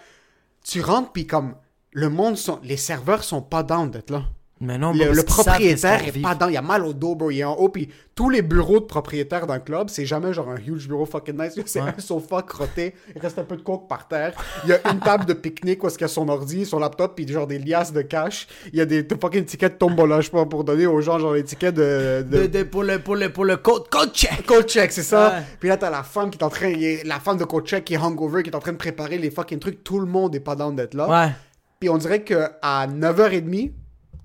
[0.64, 1.54] Tu rentres, puis comme,
[1.92, 4.24] le monde, sont, les serveurs sont pas down d'être là.
[4.60, 7.14] Mais non, Le, bro, le propriétaire est pas dans, il y a mal au dos,
[7.14, 10.32] bro, il est en haut, puis tous les bureaux de propriétaires d'un club, c'est jamais
[10.32, 11.92] genre un huge bureau fucking nice, c'est Ouais.
[11.96, 14.32] un sofa crotté, il reste un peu de coke par terre,
[14.64, 16.80] il y a une table de pique-nique où est-ce qu'il y a son ordi, son
[16.80, 19.78] laptop, puis genre des liasses de cash, il y a des, des fucking tickets de
[19.78, 22.26] tombola, je sais pas, pour donner aux gens genre des tickets de...
[22.28, 22.38] de...
[22.38, 24.44] De, de- pour le, pour le, pour le code, code check.
[24.44, 25.28] Code check, c'est ça.
[25.36, 25.42] Ouais.
[25.60, 26.72] Puis là, t'as la femme qui est en train,
[27.04, 29.30] la femme de code check qui est hungover, qui est en train de préparer les
[29.30, 29.84] fucking trucs.
[29.84, 31.08] Tout le monde est pas down d'être là.
[31.08, 31.32] Ouais.
[31.78, 33.72] Puis on dirait que à 9h30,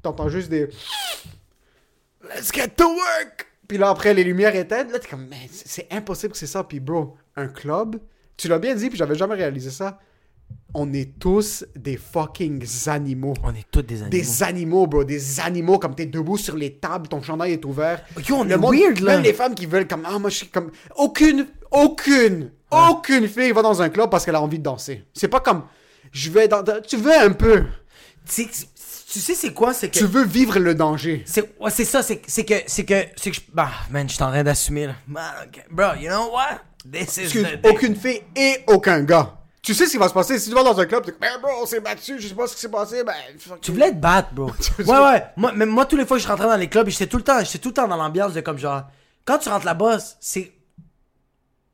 [0.04, 0.70] t'entends juste des
[2.24, 3.48] Let's get to work!
[3.68, 4.92] Puis là, après, les lumières éteintes.
[4.92, 6.64] Là, t'es comme, mais c'est impossible que c'est ça.
[6.64, 7.98] Puis bro, un club,
[8.38, 10.00] tu l'as bien dit, puis j'avais jamais réalisé ça.
[10.76, 13.34] On est tous des fucking animaux.
[13.44, 14.10] On est tous des animaux.
[14.12, 15.04] Des animaux, bro.
[15.04, 18.04] Des animaux, comme t'es debout sur les tables, ton chandail est ouvert.
[18.28, 19.14] Yo, on Le est monde- weird, là.
[19.16, 20.72] Même les femmes qui veulent, comme, ah, moi, je suis comme.
[20.96, 25.04] Aucune, aucune, aucune fille va dans un club parce qu'elle a envie de danser.
[25.14, 25.64] C'est pas comme,
[26.12, 26.64] je vais dans.
[26.86, 27.64] Tu veux un peu?
[28.30, 28.46] Tu
[29.14, 29.76] tu sais, c'est quoi?
[29.76, 30.00] C'est que.
[30.00, 31.22] Tu veux vivre le danger.
[31.28, 34.24] C'est ouais, c'est ça, c'est que c'est que c'est que je bah man, je suis
[34.24, 34.96] en train d'assumer là.
[35.08, 35.66] Man, ok.
[35.70, 36.62] Bro, you know what?
[36.92, 39.38] This is Excuse, the aucune fille et aucun gars.
[39.62, 40.40] Tu sais ce qui va se passer?
[40.40, 42.34] Si tu vas dans un club, tu dis, ben bro, on s'est battu, je sais
[42.34, 43.14] pas ce qui s'est passé, ben.
[43.62, 44.48] Tu voulais te battre, bro.
[44.80, 45.24] ouais, ouais.
[45.38, 47.24] Moi, mais moi, tous les fois que je rentrais dans les clubs, j'étais tout le
[47.24, 48.82] temps, j'étais tout le temps dans l'ambiance de comme genre,
[49.26, 50.52] quand tu rentres là-bas, c'est,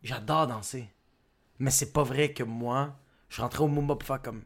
[0.03, 0.89] j'adore danser,
[1.57, 2.97] mais c'est pas vrai que moi,
[3.29, 4.43] je rentrais au Mumba pour faire comme,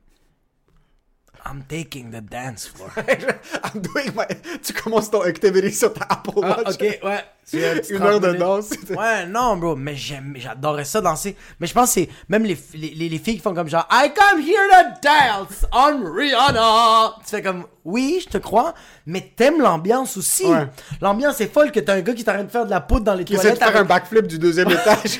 [1.45, 2.91] I'm taking the dance floor.
[3.63, 4.27] I'm doing my-
[4.63, 6.75] Tu commences ton activity sur ta Apple Ah, Watch.
[6.75, 6.99] ok, ouais.
[7.01, 8.69] Tu as un petit Une 30 heure de danse.
[8.89, 11.35] Ouais, non, bro, mais j'aime, j'adorais ça danser.
[11.59, 13.87] Mais je pense que c'est même les, les, les, les filles qui font comme genre,
[13.91, 17.15] I come here to dance on Rihanna.
[17.23, 18.73] Tu fais comme, oui, je te crois,
[19.05, 20.45] mais t'aimes l'ambiance aussi.
[20.45, 20.67] Ouais.
[21.01, 23.13] L'ambiance est folle que t'as un gars qui t'arrête de faire de la poudre dans
[23.13, 25.19] les Qui essaie de toilettes faire un backflip du deuxième étage.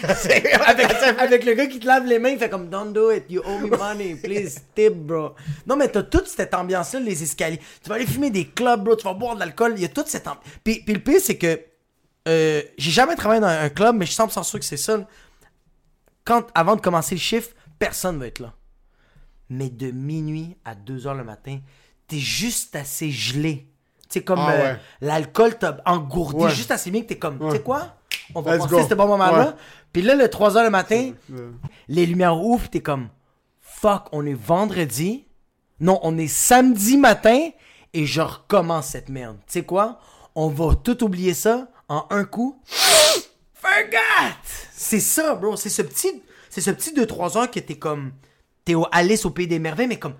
[0.65, 3.25] avec, avec le gars qui te lave les mains, il fait comme, don't do it,
[3.29, 5.31] you owe me money, please, tip, bro.
[5.67, 7.59] Non, mais t'as toute cette ambiance-là, les escaliers.
[7.83, 9.89] Tu vas aller fumer des clubs, bro, tu vas boire de l'alcool, il y a
[9.89, 10.43] toute cette ambiance.
[10.63, 11.59] Puis, puis le pire, c'est que
[12.27, 14.97] euh, j'ai jamais travaillé dans un club, mais je suis 100% sûr que c'est ça.
[16.25, 18.53] Quand, avant de commencer le chiffre, personne va être là.
[19.49, 21.59] Mais de minuit à 2 heures le matin,
[22.07, 23.67] t'es juste assez gelé.
[24.09, 24.79] Tu sais, comme Ah euh, ouais.
[25.01, 26.51] l'alcool t'a engourdi Ouais.
[26.51, 27.95] juste assez bien que t'es comme, tu sais quoi?
[28.35, 29.55] On va Let's passer ce bon moment-là.
[29.91, 31.11] Puis là, le 3 heures le matin,
[31.89, 33.09] les lumières ouvrent, t'es comme,
[33.59, 35.25] fuck, on est vendredi.
[35.79, 37.49] Non, on est samedi matin
[37.93, 39.37] et je recommence cette merde.
[39.47, 39.99] Tu sais quoi?
[40.35, 42.59] On va tout oublier ça en un coup.
[43.53, 44.35] Forgot!
[44.73, 45.55] C'est ça, bro.
[45.55, 48.11] C'est ce petit, c'est ce petit 2-3 heures que t'es comme,
[48.65, 50.15] t'es au Alice au Pays des Merveilles, mais comme,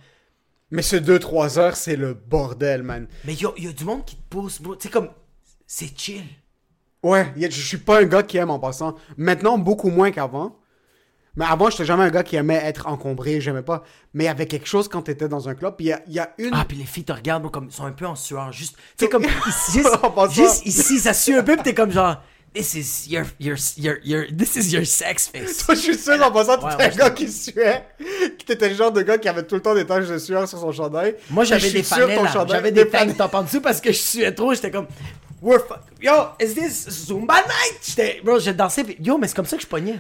[0.72, 3.08] Mais ce 2-3 heures, c'est le bordel, man.
[3.26, 4.76] mais y a, y a du monde qui te pousse, bro.
[4.76, 5.10] Tu comme,
[5.68, 6.24] c'est chill.
[7.02, 8.96] Ouais, je suis pas un gars qui aime en passant.
[9.18, 10.58] Maintenant, beaucoup moins qu'avant.
[11.36, 13.84] Mais avant, j'étais jamais un gars qui aimait être encombré, j'aimais pas.
[14.14, 15.76] Mais il y avait quelque chose quand t'étais dans un club.
[15.76, 16.52] Puis il y a, il y a une.
[16.54, 18.52] Ah, puis les filles te regardent, bro, comme, ils sont un peu en sueur.
[18.52, 19.24] Juste, tu sais, comme,
[19.74, 19.98] juste,
[20.32, 22.22] juste ici, ça sue un peu, pis t'es comme genre,
[22.54, 25.66] this is your, your, your, your, this is your sex face.
[25.66, 27.84] Toi, je suis sûr en passant, t'étais un gars qui suait.
[28.38, 30.48] Qui t'étais le genre de gars qui avait tout le temps des taches de sueur
[30.48, 31.16] sur son chandail.
[31.32, 33.16] Moi, j'avais des fanelles, J'avais des fanelles.
[33.16, 34.54] top en dessous parce que je suais trop.
[34.54, 34.86] J'étais comme,
[35.42, 35.80] we're fuck.
[36.00, 37.80] Yo, is this Zumba night?
[37.82, 38.84] J'étais, bro, j'ai dansé.
[39.00, 40.00] Yo, mais c'est comme ça que je pognais.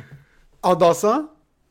[0.63, 1.29] En dansant,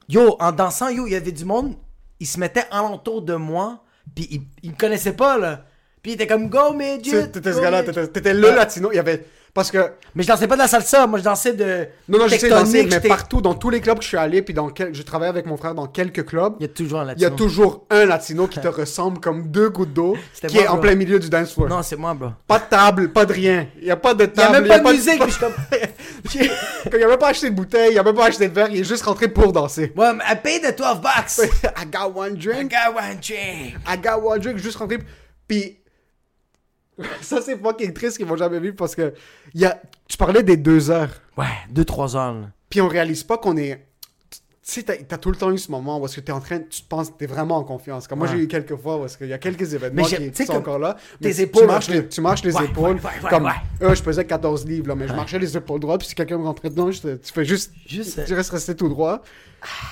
[0.08, 1.74] Yo, en dansant, yo, il y avait du monde.
[2.20, 3.82] Ils se mettaient alentour de moi.
[4.14, 5.64] Puis ils, ils me connaissaient pas, là.
[6.02, 7.10] Puis ils étaient comme, go, midget.
[7.10, 8.54] sais, t'étais ce gars-là, t'étais le Ouais.
[8.54, 8.90] latino.
[8.92, 9.26] Il y avait.
[9.54, 9.92] Parce que.
[10.14, 11.06] Mais je dansais pas de la salsa.
[11.06, 11.86] Moi, je dansais de.
[12.08, 14.40] Non, non, je sais danser, mais partout, dans tous les clubs que je suis allé,
[14.40, 14.94] puis dans quel...
[14.94, 17.24] je travaillais avec mon frère dans quelques clubs, Il y a toujours un il y
[17.24, 17.36] a latino.
[17.36, 20.16] toujours un latino qui te ressemble comme deux gouttes d'eau,
[20.48, 21.68] qui moi, est en plein milieu du dance floor.
[21.68, 22.30] Non, c'est moi, bro.
[22.46, 23.66] Pas de table, pas de rien.
[23.78, 24.66] Il y a pas de Il y a table.
[24.66, 25.22] même pas de musique.
[25.22, 28.48] puis je comme, il a même pas acheté de bouteille, il a même pas acheté
[28.48, 29.92] de verre, il est juste rentré pour danser.
[29.94, 31.46] ouais, mais I paid the 12 bucks.
[31.76, 33.76] I got one I drink, got one drink.
[33.86, 34.98] I got one drink, juste rentré.
[35.46, 35.81] Puis
[37.20, 39.12] ça c'est fucking triste qu'ils vont jamais vivre parce que
[39.54, 41.10] y a Tu parlais des deux heures.
[41.36, 42.34] Ouais, 2-3 heures.
[42.34, 42.50] là.
[42.68, 43.86] Puis on réalise pas qu'on est.
[44.64, 46.38] Tu sais, t'as as tout le temps eu ce moment où est-ce que t'es en
[46.38, 48.06] train, tu te penses que t'es vraiment en confiance.
[48.06, 48.36] Comme moi, Ouais.
[48.36, 50.46] j'ai eu quelques fois où est-ce qu'il y a quelques événements Mais qui, tu qui
[50.46, 50.96] sont encore là.
[51.20, 52.94] tes tu- épaules, tu marches, les, tu marches les Ouais, épaules.
[52.96, 53.50] ouais, comme,
[53.82, 55.98] euh, je pesais 14 livres, là, mais je marchais les épaules droites.
[55.98, 57.72] Puis si quelqu'un me rentrait dedans, je te- tu fais juste.
[57.88, 59.20] Juste, euh, Tu restes resté tout droit.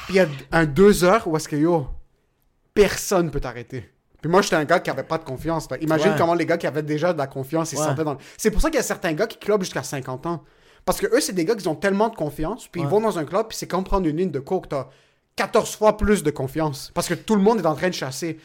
[0.06, 1.88] Puis il y a un deux heures où est-ce que yo,
[2.72, 3.90] personne peut t'arrêter.
[4.20, 5.66] Puis moi, j'étais un gars qui avait pas de confiance.
[5.80, 6.16] Imagine Ouais.
[6.18, 8.50] comment les gars qui avaient déjà de la confiance, ils se sentaient dans le- C'est
[8.50, 10.42] pour ça qu'il y a certains gars qui clubent jusqu'à 50 ans.
[10.84, 13.18] Parce que eux, c'est des gars qui ont tellement de confiance, puis ils vont dans
[13.18, 14.86] un club, puis c'est comme prendre une ligne de coke, t'as
[15.36, 16.90] 14 fois plus de confiance.
[16.94, 18.38] Parce que tout le monde est en train de chasser.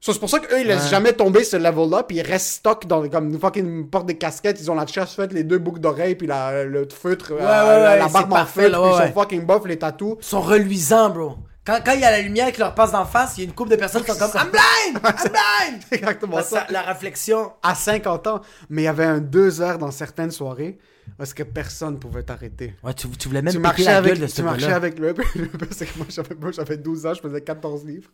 [0.00, 2.86] So, c'est pour ça qu'eux, ils laissent jamais tomber ce level-là, puis ils restent stock
[2.86, 5.78] dans comme une fucking porte des casquettes, ils ont la chasse faite, les deux boucles
[5.78, 9.46] d'oreilles, puis la, le feutre, euh, la, la barbe en feutre, puis ils sont fucking
[9.46, 10.16] buff, les tatous.
[10.20, 11.36] Ils sont reluisants, bro.
[11.64, 13.48] Quand, quand il y a la lumière qui leur passe d'en face, il y a
[13.48, 14.96] une couple de personnes qui sont comme I'm blind!
[14.96, 15.00] I'm
[15.30, 15.82] blind!
[15.88, 16.66] C'est exactement La, ça.
[16.70, 17.52] la réflexion.
[17.62, 20.76] À 50 ans, mais il y avait un deux heures dans certaines soirées,
[21.18, 22.74] parce que personne pouvait t'arrêter.
[22.82, 24.98] Ouais, tu, tu voulais même tu marchais la avec, gueule de ce tu marchais avec
[24.98, 25.14] le
[25.70, 28.08] c'est que moi j'avais, moi, j'avais 12 ans, je faisais 14 livres.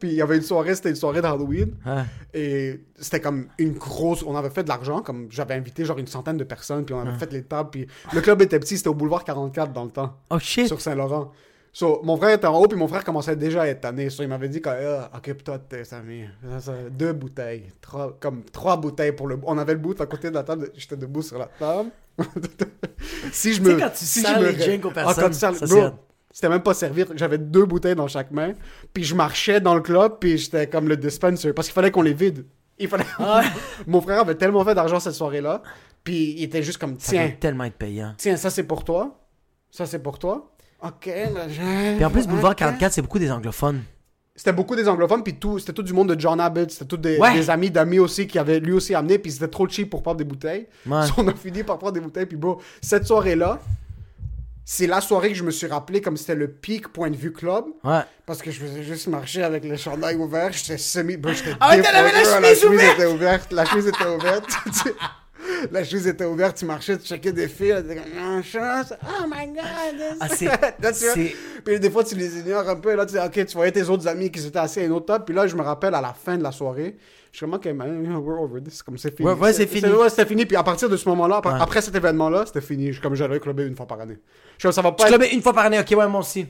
[0.00, 1.74] Puis il y avait une soirée, c'était une soirée d'Halloween.
[1.86, 2.02] Ouais.
[2.34, 4.24] Et c'était comme une grosse.
[4.26, 7.00] On avait fait de l'argent, comme j'avais invité genre une centaine de personnes, puis on
[7.00, 7.70] avait fait les tables.
[7.70, 10.66] Puis le club était petit, c'était au boulevard 44 dans le temps, Oh shit.
[10.66, 11.32] sur Saint-Laurent.
[11.78, 14.10] So, mon frère était en haut, puis mon frère commençait déjà à être tanné.
[14.10, 15.84] So, il m'avait dit, que, ah, occupe-toi de tes.
[15.84, 15.98] Ça,
[16.58, 17.66] ça, Deux bouteilles.
[17.80, 19.38] Trois, comme trois bouteilles pour le.
[19.44, 20.70] On avait le bout à côté de la table.
[20.74, 21.90] J'étais debout sur la table.
[23.30, 23.78] si je Tu sais, me.
[23.78, 25.68] quand tu si sers je me les ré- drinks aux Ah, quand personnes, tu sers-
[25.68, 25.94] ça,
[26.32, 27.06] c'était même pas servir.
[27.14, 28.54] J'avais deux bouteilles dans chaque main.
[28.92, 31.52] Puis je marchais dans le club, puis j'étais comme le dispenser.
[31.52, 32.44] Parce qu'il fallait qu'on les vide.
[32.80, 33.04] Il fallait...
[33.20, 33.42] Ah.
[33.86, 35.62] Mon frère avait tellement fait d'argent cette soirée-là.
[36.02, 38.14] Puis il était juste comme, Ça tiens, doit tellement être payant.
[38.18, 39.16] tiens, ça c'est pour toi.
[39.70, 40.50] Ça c'est pour toi.
[40.82, 41.96] Ok, là, je...
[41.96, 42.58] Puis en plus, Boulevard Ok.
[42.58, 43.82] 44, c'est beaucoup des anglophones.
[44.36, 46.96] C'était beaucoup des anglophones, puis tout, c'était tout du monde de John Abbott, c'était tous
[46.96, 47.34] des, Ouais.
[47.34, 50.18] des amis d'amis aussi qui avaient lui aussi amené, puis c'était trop cheap pour prendre
[50.18, 50.68] des bouteilles.
[50.86, 51.04] Ouais.
[51.06, 53.58] So, on a fini par prendre des bouteilles, puis bon, cette soirée-là,
[54.64, 57.32] c'est la soirée que je me suis rappelé comme c'était le pic point de vue
[57.32, 58.02] club, Ouais.
[58.26, 61.16] parce que je faisais juste marcher avec le chandail ouvert, j'étais semi...
[61.16, 62.94] bro, j'étais Ah ouais, t'avais la chemise ouverte!
[62.94, 63.52] était ouverte!
[63.52, 64.46] La chemise était ouverte!
[65.48, 68.92] Tu sais, La chemise était ouverte, tu marchais, tu checkais des filles, t'étais comme, chance.
[69.02, 70.16] oh my god!
[70.20, 71.14] Ah, c'est- Là, tu vois,
[71.64, 72.94] puis des fois, tu les ignores un peu.
[72.94, 75.06] Là, tu dis, OK, tu voyais tes autres amis qui étaient assis à une autre
[75.06, 75.24] table.
[75.24, 76.96] Puis là, je me rappelle à la fin de la soirée,
[77.32, 78.82] je suis comme, OK, man, we're over this.
[78.82, 79.28] Comme c'est fini.
[79.28, 79.90] Ouais, ouais, c'est fini.
[79.90, 80.46] Ouais, c'était fini.
[80.46, 81.58] Puis à partir de ce moment-là, après, Ouais.
[81.60, 82.92] après cet événement-là, c'était fini.
[82.92, 84.16] Je- Comme j'allais clubber une fois par année.
[84.58, 86.08] Je suis comme, ça va Tu pas être- clubais une fois par année, ok, ouais,
[86.08, 86.46] moi aussi.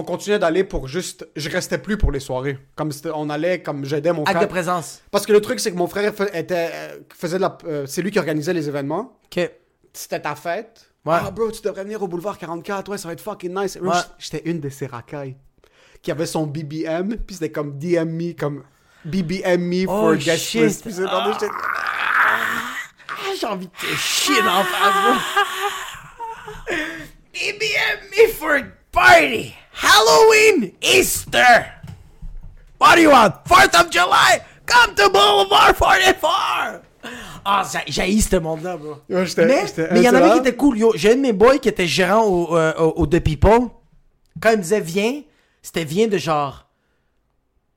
[0.00, 1.26] On continuait d'aller pour juste.
[1.34, 2.56] Je restais plus pour les soirées.
[2.76, 4.48] Comme on allait, comme j'aidais mon Acte de frère.
[4.48, 5.02] présence.
[5.10, 7.58] Parce que le truc, c'est que mon frère était, euh, faisait de la.
[7.64, 9.18] euh, c'est lui qui organisait les événements.
[9.24, 9.50] Ok.
[9.92, 10.92] C'était ta fête.
[11.04, 11.16] Ouais.
[11.20, 12.88] Ah, bro, tu devrais venir au boulevard 44.
[12.90, 13.76] Ouais, ça va être fucking nice.
[13.82, 13.96] Ouais.
[14.18, 15.36] J'étais une de ces racailles
[16.00, 17.16] qui avait son BBM.
[17.26, 18.62] Puis c'était comme DM me, comme
[19.04, 20.80] BBM me for Oh, guest shit.
[20.82, 21.34] Puis j'étais- Ah,
[23.40, 25.14] j'ai envie de te chier dans la face, bro.
[27.32, 29.54] BBM me for a party.
[29.80, 31.72] Halloween, Easter.
[32.80, 33.32] What do you want?
[33.46, 34.40] 4th of July?
[34.66, 36.82] Come to Boulevard 44.
[37.44, 38.96] Ah, j'ai j'haïs ce monde-là, bro.
[39.08, 40.78] Ouais, mais il y en avait qui étaient cool.
[40.78, 43.68] Yo, j'ai un de mes boys qui était gérant au, euh, au, au The People.
[44.40, 45.22] Quand il me disait viens,
[45.62, 46.66] c'était viens de genre.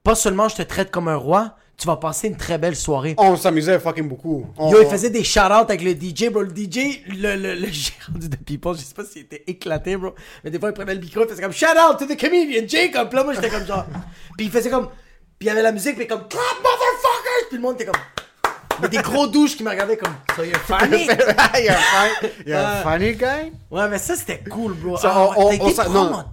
[0.03, 3.15] Pas seulement je te traite comme un roi, tu vas passer une très belle soirée.
[3.17, 4.45] On s'amusait fucking beaucoup.
[4.55, 6.43] On- Yo, il on- faisait des shout-outs avec le DJ, bro.
[6.43, 9.97] Le DJ, le, le, le gérant du The People, je sais pas s'il était éclaté,
[9.97, 10.13] bro.
[10.43, 13.09] Mais des fois, il prenait le micro, il faisait comme shout-out to the comedian Jacob.
[13.09, 13.85] Puis là, moi, j'étais comme genre.
[14.37, 14.89] Puis il faisait comme.
[15.39, 17.47] Puis il y avait la musique, puis comme clap, motherfuckers.
[17.49, 18.01] Puis le monde était comme.
[18.79, 20.13] Mais des gros douches qui me regardaient comme.
[20.35, 21.07] So you're funny?
[21.57, 22.99] Il y a un fun- il y a un Ouais.
[22.99, 23.51] funny guy?
[23.71, 24.97] ouais, mais ça, c'était cool, bro.
[24.97, 26.23] Ça, Ah, on- on- T'as on s'en- non.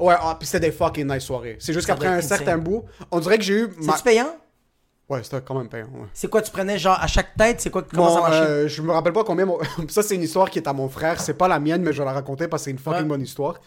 [0.00, 1.56] Ouais, ah, puis c'était des fucking nice soirées.
[1.60, 3.68] C'est juste qu'après un certain bout, on dirait que j'ai eu.
[3.82, 4.34] ma- C'est-tu payant?
[5.08, 5.86] Ouais, c'était quand même payant.
[5.86, 6.08] ouais.
[6.12, 7.60] C'est quoi, tu prenais genre à chaque tête?
[7.60, 8.38] C'est quoi, comment ça marchait?
[8.40, 9.46] euh, je me rappelle pas combien.
[9.46, 11.20] mon- ça, c'est une histoire qui est à mon frère.
[11.20, 13.06] C'est pas la mienne, mais je vais la raconter parce que c'est une fucking Ouais.
[13.08, 13.60] bonne histoire.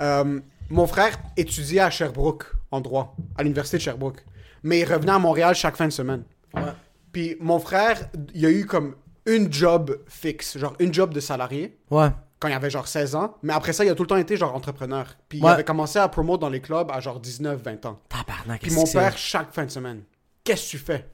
[0.00, 4.24] Euh, mon frère étudiait à Sherbrooke, en droit, à l'université de Sherbrooke.
[4.62, 6.22] Mais il revenait à Montréal chaque fin de semaine.
[6.54, 6.62] Ouais.
[7.12, 7.98] Puis mon frère,
[8.34, 8.94] il a eu comme
[9.26, 12.08] une job fixe, genre une job de salarié, Ouais.
[12.38, 13.34] quand il avait genre 16 ans.
[13.42, 15.06] Mais après ça, il a tout le temps été genre entrepreneur.
[15.28, 17.98] Puis il avait commencé à promouvoir dans les clubs à genre 19-20 ans.
[18.08, 20.02] Tabarnak, Puis mon père, chaque fin de semaine,
[20.44, 21.06] qu'est-ce que tu fais?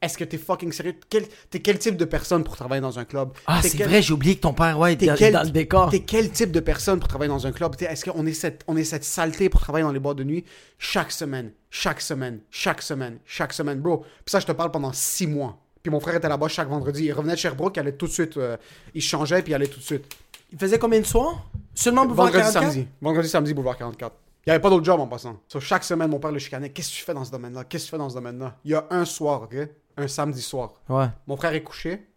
[0.00, 0.96] Est-ce que t'es fucking sérieux?
[1.08, 3.30] Quel, t'es quel type de personne pour travailler dans un club?
[3.46, 5.90] Ah, c'est quel- vrai, j'ai oublié que ton père, ouais, était quel, dans le décor.
[5.90, 7.76] t'es quel type de personne pour travailler dans un club?
[7.76, 10.24] T'es- Est-ce qu'on est cette, on est cette saleté pour travailler dans les boîtes de
[10.24, 10.44] nuit?
[10.78, 13.98] Chaque semaine, chaque semaine, chaque semaine, chaque semaine, bro?
[13.98, 15.56] Puis ça, je te parle pendant six mois.
[15.84, 17.04] Puis mon frère était là-bas chaque vendredi.
[17.04, 18.56] Il revenait de Sherbrooke, il allait tout de suite, euh,
[18.94, 20.04] il changeait puis il allait tout de suite.
[20.52, 21.46] Il faisait combien de soirs?
[21.74, 22.72] Seulement Boulevard Vendredi, 44?
[22.72, 22.88] samedi.
[23.00, 24.16] Vendredi, samedi, boulevard 44.
[24.44, 25.36] Il n'y avait pas d'autre job en passant.
[25.48, 26.70] So, chaque semaine, mon père le chicanait.
[26.70, 27.64] Qu'est-ce que tu fais dans ce domaine-là?
[27.64, 28.56] Qu'est-ce que tu fais dans ce domaine-là?
[28.64, 29.54] Il y a un soir, OK?
[29.96, 30.74] Un samedi soir.
[30.88, 31.06] Ouais.
[31.26, 32.08] Mon frère est couché.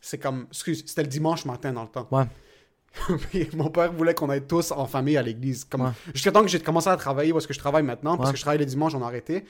[0.00, 2.06] C'est comme, excuse, c'était le dimanche matin dans le temps.
[2.10, 2.24] Ouais.
[3.30, 5.64] Puis mon père voulait qu'on aille tous en famille à l'église.
[5.64, 5.90] Comme, Ouais.
[6.12, 8.42] Jusqu'à temps que j'ai commencé à travailler est-ce que je travaille maintenant, parce que je
[8.42, 9.44] travaille les dimanches, on a arrêté.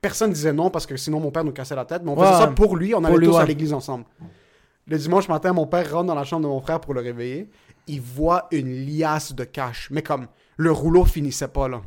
[0.00, 2.02] Personne disait non parce que sinon mon père nous cassait la tête.
[2.04, 4.04] Mais on Ouais, faisait ça pour lui, on allait lui, tous à l'église ensemble.
[4.86, 7.48] Le dimanche matin, mon père rentre dans la chambre de mon frère pour le réveiller.
[7.88, 9.88] Il voit une liasse de cash.
[9.90, 10.26] Mais comme,
[10.56, 11.80] le rouleau finissait pas là.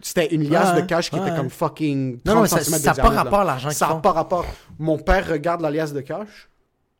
[0.00, 1.26] C'était une liasse Ouais, de cash qui ouais.
[1.26, 3.94] était comme fucking 30 Non, non, mais ça n'a pas rapport à l'argent Ça n'a
[3.96, 4.46] pas rapport.
[4.78, 6.48] Mon père regarde la liasse de cash,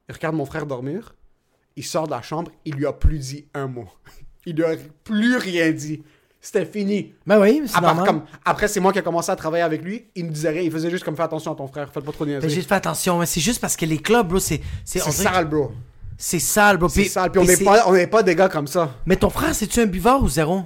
[0.08, 1.14] il regarde mon frère dormir,
[1.76, 3.86] il sort de la chambre, il lui a plus dit un mot.
[4.46, 4.70] Il lui a
[5.04, 6.02] plus rien dit.
[6.40, 7.12] C'était fini.
[7.26, 8.06] Ben oui, c'est normal.
[8.06, 10.06] comme, après, c'est moi qui ai commencé à travailler avec lui.
[10.14, 10.62] Il me disait rien.
[10.62, 11.90] Il faisait juste comme fais attention à ton frère.
[11.92, 12.54] Fais pas trop de Fais niaiseries.
[12.54, 14.62] juste fais attention, mais c'est juste parce que les clubs, bro, c'est.
[14.86, 15.72] C'est que- sale, bro.
[16.16, 16.88] C'est sale, bro.
[16.88, 17.30] C'est sale.
[17.30, 18.94] Puis on n'est pas, on pas des gars comme ça.
[19.04, 20.62] Mais ton frère, c'est-tu un buveur ou zéro?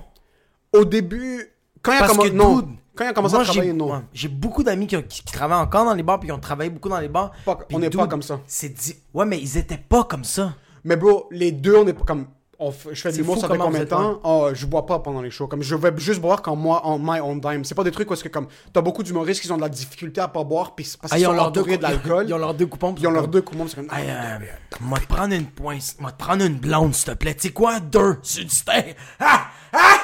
[0.73, 1.45] Au début,
[1.83, 2.68] quand il a non.
[2.95, 3.91] Quand il a commencé Moi, à travailler, non.
[3.93, 6.33] ouais, J'ai beaucoup d'amis qui, ont- qui- qui travaillent encore dans les bars, puis qui
[6.33, 7.33] ont travaillé beaucoup dans les bars.
[7.47, 8.41] Pas- on n'est pas comme ça.
[8.47, 8.95] C'est dit.
[9.14, 10.55] Ouais, mais ils étaient pas comme ça.
[10.85, 12.27] Mais bro, les deux, on est pas comme.
[12.59, 14.20] on f- je fais du l'humour, ça fait combien de temps?
[14.25, 15.47] Oh, Je bois pas pendant les shows.
[15.47, 17.64] Comme je vais juste boire quand moi, en my own dime.
[17.64, 18.47] C'est pas des trucs parce que comme.
[18.75, 21.23] T'as beaucoup d'humoristes qui ont de la difficulté à pas boire, puis parce Ah, qu'ils
[21.25, 22.27] ils ont sont leurs deux, entourés de l'alcool.
[22.29, 22.95] ils ont leurs deux coupons.
[22.99, 23.59] Ils ont leurs deux coups.
[23.70, 23.89] C'est comme.
[23.99, 24.39] Hey, euh,
[24.83, 27.35] moi te prendre une pointe, moi te prendre une blonde, s'il te plaît.
[27.35, 27.81] Tu sais quoi?
[27.81, 28.97] Deux sur du steak?
[29.18, 29.47] Ah!
[29.73, 29.97] Ah!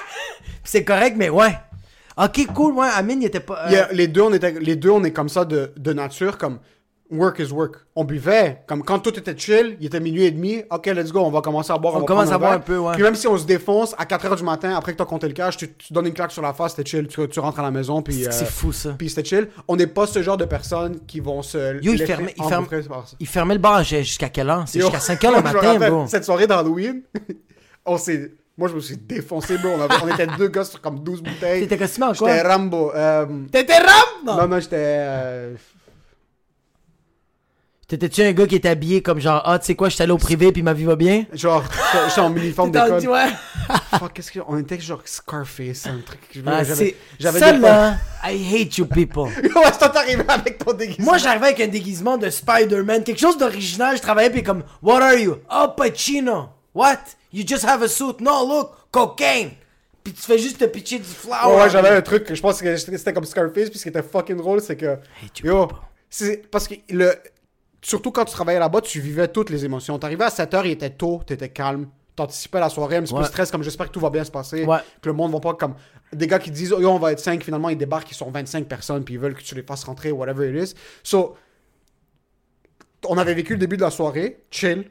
[0.69, 1.57] C'est correct, mais ouais.
[2.23, 3.67] Ok, cool, ouais, Amine, il était pas.
[3.71, 6.59] euh, les, deux, on était, les deux, on est comme ça de, de nature, comme
[7.11, 7.77] work is work.
[7.97, 11.21] On buvait, comme quand tout était chill, il était minuit et demi, ok, let's go,
[11.21, 11.95] on va commencer à boire.
[11.95, 12.93] On va commence à boire un peu, ouais.
[12.95, 15.33] Puis même si on se défonce à 4h du matin, après que t'as compté le
[15.33, 17.63] cash, tu, tu donnes une claque sur la face, t'es chill, tu, tu rentres à
[17.63, 18.15] la maison, puis.
[18.25, 18.95] c'est euh, c'est fou, ça.
[18.99, 19.49] puis c'était chill.
[19.69, 21.81] On n'est pas ce genre de personnes qui vont se.
[21.83, 22.67] Yo, il fermait- il ferme-.
[23.21, 24.65] Il fermait le bar jusqu'à quelle heure?
[24.67, 26.07] C'est jusqu'à 5 heures le matin, bro.
[26.09, 27.03] Cette soirée d'Halloween,
[27.87, 28.33] on s'est.
[28.59, 29.71] Moi, je me suis défoncé, bro.
[29.71, 31.61] On, avait- on était deux gars sur comme 12 bouteilles.
[31.63, 32.53] T'étais costumé en J'étais quoi?
[32.57, 32.93] Rambo.
[32.93, 34.09] euh, T'étais rap?
[34.27, 34.47] Non.
[34.49, 34.77] Non, j'étais.
[34.79, 35.55] euh,
[37.87, 40.19] T'étais-tu un gars qui était habillé comme genre, ah, tu sais quoi, j'étais allé au
[40.19, 41.25] privé puis ma vie va bien?
[41.33, 41.65] Genre,
[42.07, 43.09] j'étais- en uniforme d'école.
[43.09, 43.29] ouais.
[43.99, 44.41] Fuck, qu'est-ce que.
[44.47, 46.21] On était genre Scarface, un truc.
[46.29, 46.97] que je- Ah, j'avais-
[47.41, 49.23] Ça là, I hate you people.
[49.43, 51.05] Ouais, toi t'arrivé avec ton déguisement.
[51.07, 53.97] Moi, j'arrivais avec un déguisement de Spider-Man, quelque chose d'original.
[53.97, 55.37] Je travaillais, puis comme, What are you?
[55.51, 56.51] Oh, Pacino.
[56.75, 56.99] What?
[57.33, 58.17] You just have a suit.
[58.21, 59.51] No, look, cocaine.
[60.03, 61.55] Puis tu fais juste te pitcher du flower.
[61.57, 63.89] Ouais, ouais, j'avais un truc que je pense que c'était comme Scarface, puis ce qui
[63.91, 64.97] était fucking drôle, c'est que.
[65.35, 65.69] tu Yo,
[66.51, 67.13] parce que le.
[67.83, 69.99] Surtout quand tu travaillais là-bas, tu vivais toutes les émotions.
[69.99, 71.89] T'arrivais à 7h, il était tôt, t'étais calme.
[72.17, 73.27] T'anticipais la soirée, un petit peu Ouais.
[73.27, 74.65] stress, comme j'espère que tout va bien se passer.
[74.65, 74.79] Ouais.
[75.01, 75.75] Que le monde va pas comme.
[76.13, 78.67] Des gars qui disent, yo, on va être 5, finalement, ils débarquent, ils sont 25
[78.67, 80.75] personnes, puis ils veulent que tu les fasses rentrer, whatever it is.
[81.05, 81.37] So,
[83.07, 84.91] on avait vécu le début de la soirée, chill.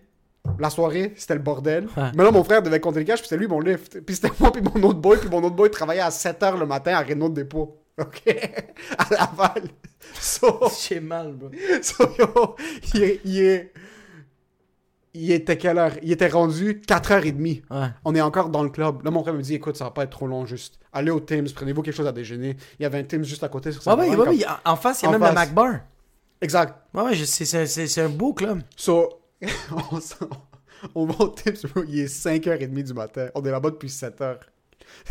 [0.60, 1.88] La soirée, c'était le bordel.
[1.98, 2.12] Ouais.
[2.16, 4.00] Mais là, mon frère devait compter le cash, puis c'était lui mon lift.
[4.02, 6.66] Puis c'était moi, puis mon autre boy, puis mon autre boy travaillait à 7h le
[6.66, 7.78] matin à Renault de dépôt.
[8.00, 8.24] OK?
[8.98, 9.64] à Laval.
[10.20, 11.50] So, J'ai mal, bro.
[11.82, 12.56] so, yo,
[12.94, 13.74] il, est- il est-
[15.14, 15.92] il était quelle heure?
[16.04, 17.64] Il était rendu 4h30.
[17.70, 17.88] Ouais.
[18.06, 19.04] On est encore dans le club.
[19.04, 20.80] Là, mon frère me dit, écoute, ça va pas être trop long, juste.
[20.94, 22.56] Allez au Tim's, prenez-vous quelque chose à déjeuner.
[22.80, 24.76] Il y avait un Tim's juste à côté sur Ouais, ouais, ouais, ouais, en- en
[24.76, 25.36] face, il y a En même le face.
[25.36, 25.74] Mac Bar.
[26.40, 26.76] Exact.
[26.94, 28.62] Ouais, ouais, c'est un beau club.
[28.76, 29.10] So,
[29.92, 30.00] on,
[30.96, 33.30] on va au Tips, bro, il est 5h30 du matin.
[33.36, 34.38] On est là-bas depuis 7h.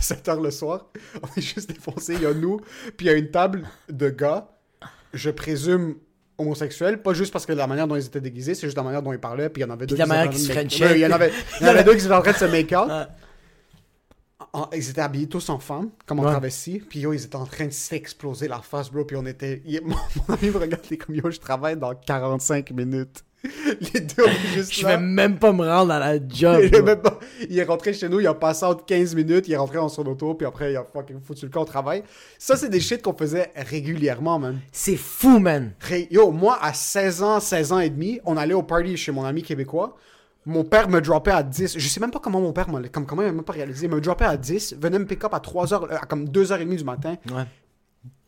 [0.00, 0.86] 7h le soir.
[1.22, 2.14] On est juste défoncé.
[2.14, 2.60] Il y a nous,
[2.96, 4.48] puis il y a une table de gars,
[5.12, 5.96] je présume
[6.38, 9.02] homosexuels, pas juste parce que la manière dont ils étaient déguisés, c'est juste la manière
[9.02, 10.06] dont ils parlaient, puis il y en avait deux qui Il
[10.98, 13.06] y en avait, il y en avait deux qui étaient en train de se.
[14.52, 16.30] En- Ils étaient habillés tous en femmes, comme en Ouais.
[16.30, 16.78] travesti.
[16.78, 19.04] Puis yo, ils étaient en train de s'exploser la face, bro.
[19.04, 19.62] Puis on était.
[19.82, 19.96] Mon,
[20.34, 23.24] ami me est comme yo, je travaille dans 45 minutes.
[23.94, 24.24] Les deux,
[24.54, 26.60] juste Je vais même pas me rendre à la job.
[26.60, 26.82] Il est, bro.
[26.82, 27.18] même pas-
[27.48, 29.88] il est rentré chez nous, il a passé entre 15 minutes, il est rentré dans
[29.88, 32.02] son auto, puis après, il a fucking foutu le camp au travail.
[32.38, 34.58] Ça, c'est des shit qu'on faisait régulièrement, man.
[34.72, 35.72] C'est fou, man.
[36.10, 39.24] Yo, moi, à 16 ans, 16 ans et demi, on allait au party chez mon
[39.24, 39.96] ami québécois.
[40.48, 41.76] Mon père me droppait à 10.
[41.76, 43.86] Je sais même pas comment mon père m'a comme comment il m'a même pas réalisé.
[43.86, 46.24] Il me droppait à 10, venait me pick up à 3 heures, euh, à comme
[46.28, 47.42] 2h30 du matin, Ouais.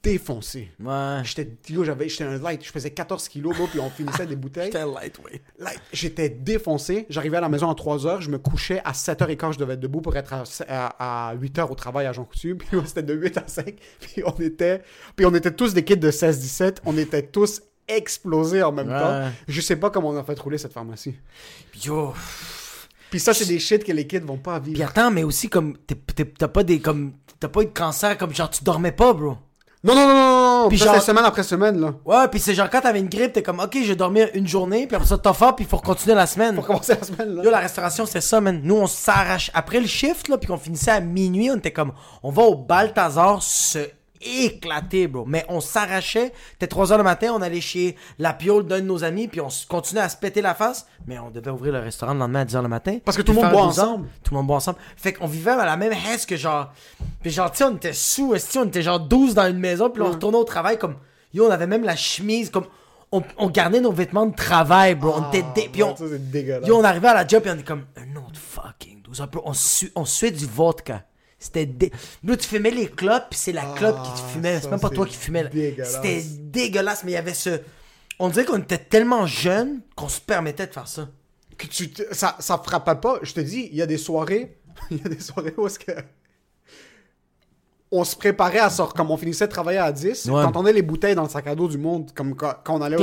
[0.02, 0.70] Défoncé.
[0.80, 1.20] Ouais.
[1.24, 4.36] J'étais, yo, j'avais, j'étais un light, je faisais 14 kilos, bro, puis on finissait des
[4.36, 4.66] bouteilles.
[4.72, 5.42] J'étais lightweight.
[5.58, 7.04] Là, J'étais défoncé.
[7.10, 8.20] J'arrivais à la maison à 3h.
[8.20, 9.54] Je me couchais à 7h15.
[9.54, 10.32] Je devais être debout pour être
[10.68, 12.54] à, à, 8h au travail à Jean Coutu.
[12.56, 13.74] Puis c'était de 8 à 5.
[14.00, 14.82] Puis on était,
[15.16, 16.76] puis on était tous des kids de 16-17.
[16.86, 18.98] On était tous explosés en même Ouais.
[18.98, 19.30] temps.
[19.48, 21.16] Je sais pas comment on a fait rouler cette pharmacie.
[21.84, 22.14] Yo.
[23.10, 24.88] Puis ça, c'est des shit que les kids vont pas Puis vivre.
[24.88, 25.76] attends, mais aussi comme
[26.38, 29.38] t'as pas des comme t'as pas eu de cancer comme genre tu dormais pas, bro.
[29.84, 30.68] Non, non, non, non, non.
[30.68, 31.94] Puis genre- semaine après semaine, là.
[32.04, 34.46] Ouais, puis c'est genre quand t'avais une grippe, t'es comme ok, je vais dormir une
[34.46, 36.56] journée, puis après ça t'as faim, puis faut continuer la semaine.
[36.56, 37.44] Pour commencer la semaine, là.
[37.44, 38.60] Yo, la restauration, c'est ça, man.
[38.64, 39.50] Nous, on s'arrache.
[39.54, 41.92] Après le shift, là, puis qu'on finissait à minuit, on était comme,
[42.24, 43.78] on va au Balthazar se
[44.20, 45.24] éclaté, bro.
[45.26, 46.32] Mais on s'arrachait.
[46.58, 49.40] T'es 3 heures le matin, on allait chez la piole d'un de nos amis, puis
[49.40, 50.86] on continuait à se péter la face.
[51.06, 52.98] Mais on devait ouvrir le restaurant le lendemain à 10 heures le matin.
[53.04, 53.84] Parce que tout le monde boit 12 heures.
[53.88, 54.08] ensemble.
[54.22, 54.78] Tout le monde boit ensemble.
[54.96, 56.72] Fait qu'on vivait à la même haisse que genre.
[57.22, 60.08] Puis genre, tu on était sous, on était genre 12 dans une maison, puis là,
[60.08, 60.96] on retournait au travail comme.
[61.34, 62.64] Yo, on avait même la chemise, comme.
[63.10, 65.14] On, on gardait nos vêtements de travail, bro.
[65.16, 65.42] on était.
[65.54, 66.66] dé- puis on, Ah, Ça.
[66.66, 69.28] Yo, on arrivait à la job et on est comme un autre fucking 12 heures.
[69.44, 71.04] On, su, on suait du vodka.
[71.38, 71.92] C'était dé...
[72.22, 74.54] Bro, tu fumais les clopes, puis c'est la clope qui te fumait.
[74.56, 75.44] ça, C'est même pas toi qui fumais.
[75.44, 75.48] là.
[75.50, 75.92] dégueulasse.
[75.94, 77.60] C'était dégueulasse, mais il y avait ce.
[78.18, 81.08] On dirait qu'on était tellement jeunes qu'on se permettait de faire ça.
[81.56, 83.18] que tu te- ça, ça frappait pas.
[83.22, 84.58] Je te dis, il y a des soirées,
[84.90, 85.92] il y a des soirées où est-ce que
[87.90, 90.42] on se préparait à sortir, comme on finissait de travailler à 10, Ouais.
[90.42, 93.00] t'entendais les bouteilles dans le sac à dos du monde, comme quand, on allait aux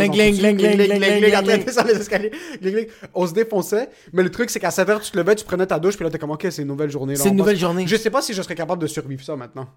[3.13, 5.79] on se défonçait, mais le truc c'est qu'à 7h tu te levais, tu prenais ta
[5.79, 7.15] douche, puis là t'es comme ok, c'est une nouvelle journée.
[7.15, 7.85] C'est une nouvelle journée.
[7.87, 9.67] Je sais pas si je serais capable de survivre ça maintenant.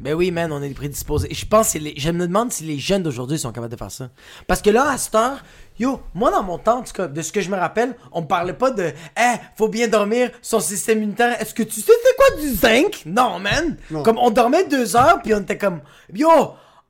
[0.00, 1.30] Ben oui, man, on est prédisposés.
[1.30, 1.94] Et je pense que c'est les...
[1.96, 4.08] je me demande si les jeunes d'aujourd'hui sont capables de faire ça.
[4.46, 5.42] Parce que là, à cette heure,
[5.78, 8.22] yo, moi dans mon temps, en tout cas, de ce que je me rappelle, on
[8.22, 11.40] me parlait pas de Eh, faut bien dormir, son système immunitaire.
[11.40, 13.02] Est-ce que tu sais c'est quoi du zinc?
[13.04, 13.76] Non, man.
[13.90, 14.02] Non.
[14.02, 15.80] Comme on dormait deux heures, puis on était comme
[16.14, 16.30] Yo,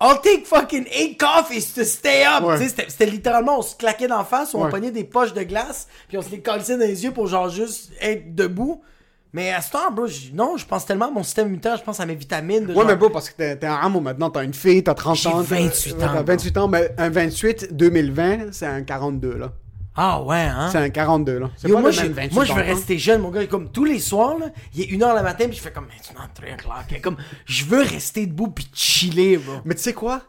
[0.02, 2.44] I'll take fucking eight coffees to stay up.
[2.44, 2.56] Ouais.
[2.58, 4.70] Tu sais, C'était c'était littéralement, on se claquait d'en face, on Ouais.
[4.70, 7.48] pognait des poches de glace, puis on se les collait dans les yeux pour genre
[7.50, 8.80] juste être debout.
[9.32, 12.00] Mais à ce temps, bro, non, je pense tellement à mon système immunitaire, je pense
[12.00, 12.64] à mes vitamines.
[12.64, 14.82] de Ouais, genre- mais bro, parce que t'es t'es un amo maintenant, t'as une fille,
[14.82, 15.36] t'as 30 J'ai ans.
[15.44, 19.52] t'as- 28 ouais, ans, T'as 28 ans, mais un 28 2020, c'est un 42 là.
[19.94, 20.68] Ah ouais, hein?
[20.72, 21.50] C'est un 42 là.
[21.56, 23.46] C'est Yo, pas moi, le je, même 28 moi, je veux rester jeune, mon gars.
[23.46, 26.20] Comme tous les soirs, là, il est 1h le matin, puis je fais comme, not
[26.34, 27.00] 3 o'clock.
[27.02, 29.56] Comme, je veux rester debout puis chiller, bro.
[29.64, 30.22] Mais tu sais quoi?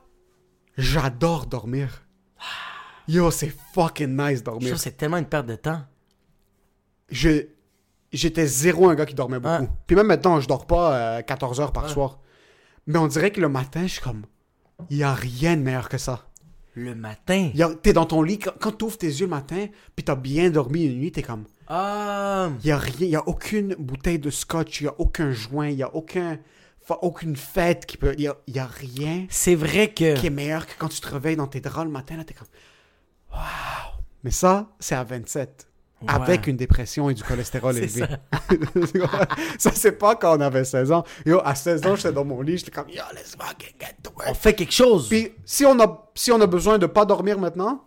[0.77, 2.03] J'adore dormir.
[3.07, 4.67] Yo, c'est fucking nice Je dormir.
[4.69, 5.81] trouve que c'est tellement une perte de temps.
[7.09, 7.47] Je,
[8.13, 9.63] j'étais zéro un gars qui dormait beaucoup.
[9.63, 9.69] Ouais.
[9.87, 11.89] Puis même maintenant, je dors pas euh, 14 heures par Ouais.
[11.89, 12.19] soir.
[12.87, 14.25] Mais on dirait que le matin, je suis comme,
[14.89, 16.27] il y a rien de meilleur que ça.
[16.73, 17.51] Le matin?
[17.83, 20.85] T'es dans ton lit, quand, quand t'ouvres tes yeux le matin, puis t'as bien dormi
[20.85, 22.49] une nuit, t'es comme, Ah.
[22.63, 25.31] il y a rien, il y a aucune bouteille de scotch, il y a aucun
[25.31, 26.39] joint, il y a aucun,
[27.01, 30.17] aucune fête qui peut, il y a, y a rien C'est vrai que.
[30.17, 32.33] qui est meilleur que quand tu te réveilles dans tes draps le matin, là, t'es
[32.33, 32.47] comme,
[33.31, 33.41] waouh.
[34.23, 35.67] Mais ça, c'est à 27.
[36.07, 38.05] Avec une dépression et du cholestérol élevé.
[39.57, 41.03] ça, c'est pas quand on avait 16 ans.
[41.25, 44.11] Yo, à 16 ans, j'étais dans mon lit, j'étais comme, yo, let's fucking get to
[44.17, 44.35] On work.
[44.35, 45.07] fait quelque chose.
[45.09, 47.83] Puis, si on, a, si on a besoin de pas dormir maintenant,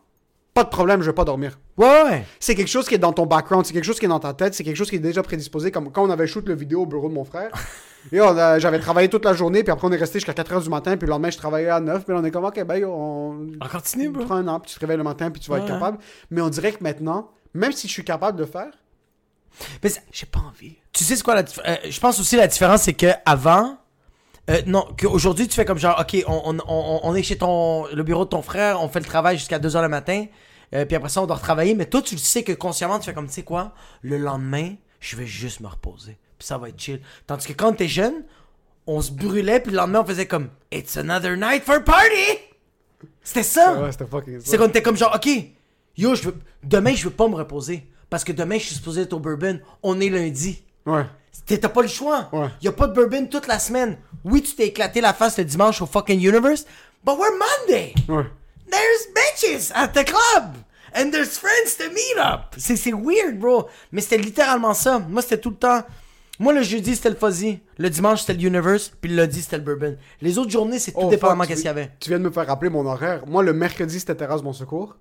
[0.53, 1.59] pas de problème, je vais pas dormir.
[1.77, 2.25] Ouais, ouais.
[2.39, 4.33] C'est quelque chose qui est dans ton background, c'est quelque chose qui est dans ta
[4.35, 5.73] tête, c'est quelque chose qui est déjà prédisposé.
[5.73, 7.51] Comme quand on avait shoot le vidéo au bureau de mon frère.
[8.13, 10.63] Et on a- j'avais travaillé toute la journée, puis après on est resté jusqu'à 4h
[10.63, 12.85] du matin, puis le lendemain je travaillais à 9, puis on est comme, ok, ben
[12.85, 14.27] on, On continue, bro.
[14.27, 15.71] prends un an, puis tu te réveilles le matin, puis tu vas être Ouais.
[15.71, 15.97] capable.
[16.31, 18.71] Mais on dirait que maintenant, même si je suis capable de le faire,
[19.83, 20.77] Mais j'ai pas envie.
[20.93, 23.79] Tu sais c'est quoi la dif- euh, Je pense aussi la différence, c'est que avant.
[24.51, 27.87] euh, non, qu'aujourd'hui tu fais comme genre, ok, on, on, on, on est chez ton,
[27.87, 30.27] le bureau de ton frère, on fait le travail jusqu'à 2h le matin,
[30.75, 33.05] euh, puis après ça on doit retravailler, mais toi tu le sais que consciemment tu
[33.07, 36.69] fais comme, tu sais quoi, le lendemain, je vais juste me reposer, puis ça va
[36.69, 37.01] être chill.
[37.27, 38.25] Tandis que quand t'es jeune,
[38.87, 42.39] on se brûlait, puis le lendemain on faisait comme, it's another night for party!
[43.23, 43.81] C'était ça!
[43.81, 44.47] Ouais, c'était fucking ça.
[44.51, 45.29] C'est qu'on était comme genre, ok,
[45.97, 49.03] yo, je veux, demain je veux pas me reposer, parce que demain je suis supposé
[49.03, 50.63] être au bourbon, on est lundi.
[50.87, 51.05] Ouais.
[51.47, 52.29] T'as pas le choix.
[52.33, 52.49] Ouais.
[52.63, 53.99] Y a pas de bourbon toute la semaine.
[54.25, 56.65] Oui, tu t'es éclaté la face le dimanche au fucking Universe,
[57.05, 57.95] but we're Monday.
[58.09, 58.25] Ouais.
[58.71, 60.57] There's bitches at the club.
[60.97, 62.55] And there's friends to meet up.
[62.57, 63.69] C'est c'est weird, bro.
[63.91, 65.01] Mais c'était littéralement ça.
[65.01, 65.83] Moi, c'était tout le temps.
[66.39, 67.59] Moi, le jeudi, c'était le fuzzy.
[67.79, 68.93] Le dimanche, c'était le Universe.
[69.01, 69.97] Puis le lundi, c'était le bourbon.
[70.23, 71.91] Les autres journées, c'est tout Oh, dépendamment qu'est-ce qu'il y avait.
[71.99, 73.27] Tu viens de me faire rappeler mon horaire.
[73.27, 74.97] Moi, le mercredi, c'était Terrasse Bon Secours.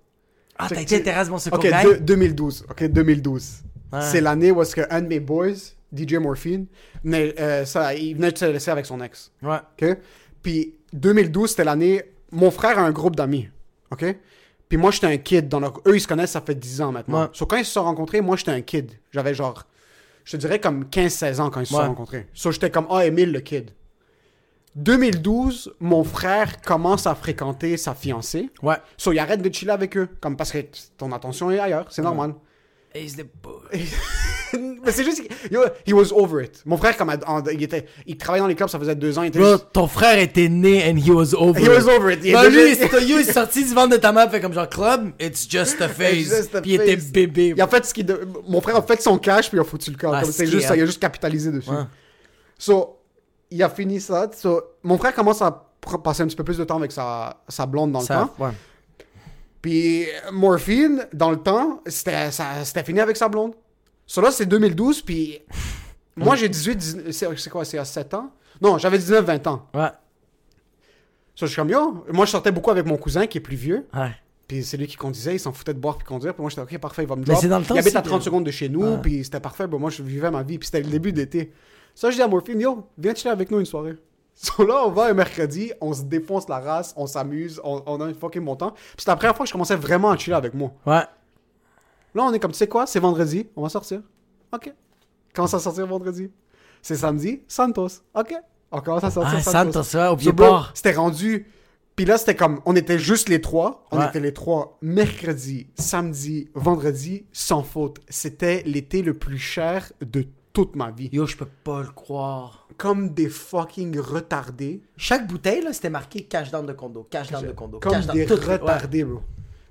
[0.57, 1.83] Ah, t'as été intéressé mon Ok, gang?
[1.83, 2.65] deux- 2012.
[2.69, 3.63] Ok, 2012.
[3.91, 4.01] Ouais.
[4.01, 5.53] C'est l'année où est-ce qu'un de mes boys,
[5.95, 6.65] DJ Morphine,
[7.03, 9.31] venait, euh, ça, il venait de se laisser avec son ex.
[9.41, 9.57] Ouais.
[9.81, 9.97] OK?
[10.41, 12.03] Puis 2012, c'était l'année.
[12.31, 13.49] Mon frère a un groupe d'amis.
[13.91, 14.05] OK?
[14.69, 15.47] Puis moi, j'étais un kid.
[15.49, 15.79] Dans leur...
[15.87, 17.23] Eux, ils se connaissent, ça fait 10 ans maintenant.
[17.23, 17.29] Ouais.
[17.33, 18.91] So, quand ils se sont rencontrés, moi, j'étais un kid.
[19.11, 19.65] J'avais genre.
[20.25, 21.81] Je te dirais comme 15-16 ans quand ils se Ouais.
[21.81, 22.27] sont rencontrés.
[22.33, 23.71] So, j'étais comme Ah, Emile, le kid.
[24.75, 28.49] 2012, mon frère commence à fréquenter sa fiancée.
[28.61, 28.75] Ouais.
[28.97, 30.09] So, il arrête de chiller avec eux.
[30.19, 30.59] Comme parce que
[30.97, 31.85] ton attention est ailleurs.
[31.89, 32.33] C'est normal.
[32.95, 33.53] Ace the boy.
[34.85, 35.23] Mais c'est juste.
[35.49, 36.61] Yo, he was over it.
[36.65, 39.23] Mon frère, comme, en- il, était, il travaillait dans les clubs, ça faisait deux ans.
[39.23, 41.69] Il était Bro, juste- ton frère était né and he was over He it.
[41.71, 42.19] was over it.
[42.23, 44.29] Il Bah, était lui, juste- c'est yo, il est sorti du ventre de ta mère,
[44.29, 46.29] fait comme genre club, it's just a phase.
[46.29, 47.11] just a Puis il était phase.
[47.11, 47.53] bébé.
[47.55, 48.05] Il a fait ce qu'il.
[48.05, 50.13] de- Mon frère a fait son cash, puis il a foutu le corps.
[50.13, 50.77] Ah, Comme c'est juste ça, hein.
[50.77, 51.69] il a juste capitalisé dessus.
[51.71, 51.77] Ouais.
[52.59, 52.97] So,
[53.51, 54.29] il a fini ça.
[54.33, 55.69] So, mon frère commence à
[56.03, 58.33] passer un petit peu plus de temps avec sa, sa blonde dans le temps.
[58.39, 58.51] ouais.
[59.61, 63.53] Puis Morphine, dans le temps, c'était fini avec sa blonde.
[64.05, 65.39] So là, c'est 2012, puis
[66.17, 68.31] moi j'ai 18, 19 c'est quoi, c'est à 7 ans?
[68.61, 69.67] Non, j'avais 19, 20 ans.
[69.73, 69.87] Ouais.
[71.35, 73.55] So, je suis comme, yo, moi, je sortais beaucoup avec mon cousin qui est plus
[73.55, 73.87] vieux.
[73.93, 74.11] Ouais.
[74.47, 76.33] Puis c'est lui qui conduisait, il s'en foutait de boire puis conduire.
[76.35, 77.37] Puis moi, j'étais, ok, parfait, il va me drop.
[77.41, 78.97] c'est dans le temps il habite à 30 que- secondes de chez nous, Ouais.
[79.01, 79.65] puis c'était parfait.
[79.65, 80.59] Bon, moi, je vivais ma vie.
[80.59, 81.51] Puis c'était le début d'été.
[81.95, 83.93] Ça, je dis à Morphine, yo, viens chiller avec nous une soirée.
[84.35, 88.01] So là, on va un mercredi, on se défonce la race, on s'amuse, on, on
[88.01, 88.71] a un fucking bon temps.
[88.71, 90.71] Puis c'était la première fois que je commençais vraiment à chiller avec moi.
[90.87, 91.03] Ouais.
[92.15, 94.01] Là, on est comme, tu sais quoi, c'est vendredi, on va sortir.
[94.51, 94.73] Ok.
[95.35, 96.31] Commence à sortir vendredi?
[96.81, 97.87] C'est samedi, Santos.
[98.15, 98.33] Ok.
[98.71, 99.83] On commence à sortir Ah, Santos.
[99.83, 100.71] Santos, ouais, au vieux port.
[100.73, 101.45] C'était rendu.
[101.95, 103.85] Puis là, c'était comme, on était juste les trois.
[103.91, 104.07] On Ouais.
[104.07, 107.99] était les trois mercredi, samedi, vendredi, sans faute.
[108.09, 111.09] C'était l'été le plus cher de toute ma vie.
[111.11, 112.67] Yo, je peux pas le croire.
[112.77, 114.81] Comme des fucking retardés.
[114.97, 118.05] Chaque bouteille, là, c'était marqué cash down de condo, cash down de condo, Comme cash
[118.07, 118.15] down.
[118.15, 119.21] des retardés, bro.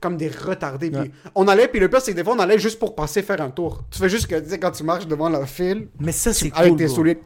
[0.00, 0.90] Comme des retardés.
[0.90, 3.22] Puis on allait, puis le pire, c'est que des fois, on allait juste pour passer
[3.22, 3.84] faire un tour.
[3.90, 6.52] Tu fais juste que, tu sais, quand tu marches devant la file, Mais ça, c'est
[6.52, 6.94] avec cool, tes bro.
[6.96, 7.18] souliers,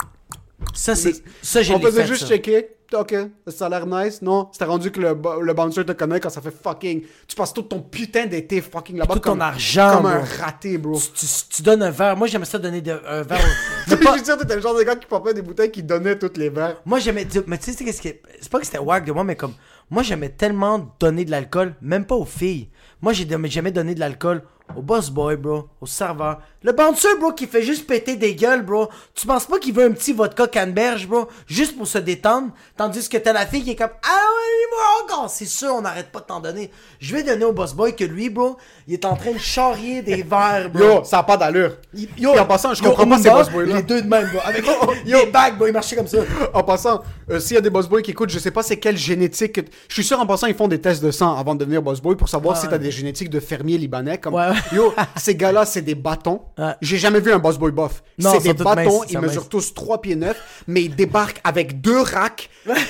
[0.74, 1.14] Ça, c'est...
[1.42, 2.28] Ça, j'ai on faisait fait, juste ça.
[2.28, 2.75] checker.
[2.94, 3.14] Ok,
[3.48, 4.22] ça a l'air nice.
[4.22, 7.02] Non, c'était rendu que le, le bouncer te connaît quand ça fait fucking.
[7.26, 10.78] Tu passes tout ton putain d'été fucking là-bas Tout comme, ton argent, comme un raté,
[10.78, 10.96] bro.
[10.98, 11.26] Tu, tu-
[11.56, 12.16] tu donnes un verre.
[12.16, 13.40] Moi, j'aimais ça donner de- un verre.
[13.40, 16.18] au- Je suis sûr t'étais le genre de gars qui pompait des bouteilles qui donnaient
[16.18, 16.80] toutes les verres.
[16.84, 17.26] Moi, j'aimais.
[17.46, 18.08] Mais tu sais, c'est qu'est-ce que.
[18.40, 19.54] C'est pas que c'était wack de moi, mais comme.
[19.90, 22.70] Moi, j'aimais tellement donner de l'alcool, même pas aux filles.
[23.02, 24.42] Moi, j'ai jamais donné de l'alcool
[24.74, 26.38] au boss boy, bro, au serveur.
[26.62, 28.88] Le bouncer, bro, qui fait juste péter des gueules, bro.
[29.14, 33.08] Tu penses pas qu'il veut un petit vodka canneberge, bro, juste pour se détendre, tandis
[33.08, 35.30] que t'as la fille qui est comme Ah ouais, moi encore.
[35.30, 36.70] C'est sûr, on n'arrête pas de t'en donner.
[36.98, 38.56] Je vais donner au boss boy que lui, bro,
[38.88, 40.82] il est en train de charrier des verres, bro.
[40.82, 41.76] Yo, ça a pas d'allure.
[41.94, 43.76] Il- Yo, en passant, je yo, comprends pas ces boss boys-là.
[43.76, 44.40] Les deux de même, bro.
[44.44, 44.64] Avec
[45.06, 46.18] les bags, bro, ils marchaient comme ça.
[46.52, 48.78] En passant, euh, s'il y a des boss boys qui écoutent, je sais pas c'est
[48.78, 49.52] quelle génétique.
[49.52, 51.80] que- Je suis sûr en passant, ils font des tests de sang avant de devenir
[51.80, 52.72] boss boy pour savoir Ouais, si ouais.
[52.72, 54.18] t'as des génétiques de fermiers libanais.
[54.18, 54.48] Comme, ouais.
[54.72, 56.42] yo, ces gars-là, c'est des bâtons.
[56.58, 56.72] Ouais.
[56.80, 58.02] J'ai jamais vu un boss boy buff.
[58.18, 62.00] Non, C'est des bâtons, ils mesurent tous 3 pieds 9, mais ils débarquent avec deux
[62.00, 62.48] racks,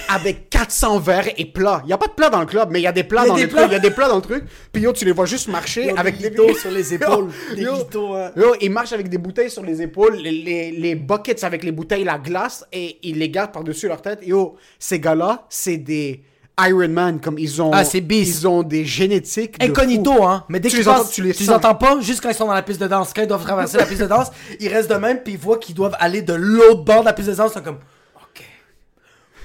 [0.08, 1.82] avec 400 verres et plats.
[1.84, 3.22] Il y a pas de plats dans le club, mais il y a des plats
[3.24, 3.64] Il y a dans des le truc.
[3.66, 4.44] Il y a des plats dans le truc.
[4.72, 7.28] Puis yo, tu les vois juste marcher Yo, avec des des litos sur les épaules.
[7.54, 8.30] Des Yo, litos, hein.
[8.36, 11.72] Yo, ils marchent avec des bouteilles sur les épaules, les, les, les buckets avec les
[11.72, 14.20] bouteilles, la glace, et ils les gardent par-dessus leur tête.
[14.24, 16.22] Yo, ces gars-là, c'est des
[16.58, 17.70] Iron Man, comme ils ont.
[17.74, 17.82] Ah.
[17.92, 19.62] Ils ont des génétiques.
[19.62, 20.44] Incognito, hein.
[20.48, 22.22] Mais dès Tu que les tu passes, entends, tu les tu les entends pas, juste
[22.22, 23.12] quand ils sont dans la piste de danse.
[23.14, 24.28] Quand ils doivent traverser la piste de danse,
[24.60, 27.12] ils restent de même, puis ils voient qu'ils doivent aller de l'autre bord de la
[27.12, 27.50] piste de danse.
[27.50, 27.80] Ils sont comme,
[28.16, 28.42] OK,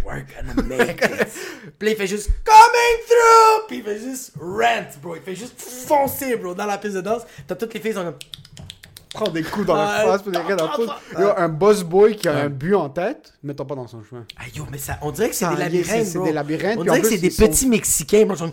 [0.06, 1.28] we're gonna make it.
[1.80, 3.68] puis il fait juste, coming through!
[3.68, 5.16] Puis il fait juste rant, bro.
[5.18, 7.24] Il fait juste foncer, bro, dans la piste de danse.
[7.46, 8.20] T'as toutes les filles qui sont comme,
[9.30, 11.84] Des coups dans Ah, la face, puis des raies dans ah, ah, Yo, un boss
[11.84, 14.26] boy qui a un but en tête, mettons pas dans son chemin.
[14.38, 16.26] ah yo, mais ça, on dirait que c'est des labyrinthes, c'est bro.
[16.28, 18.36] des labyrinthes, On puis dirait que c'est des petits Mexicains, bro.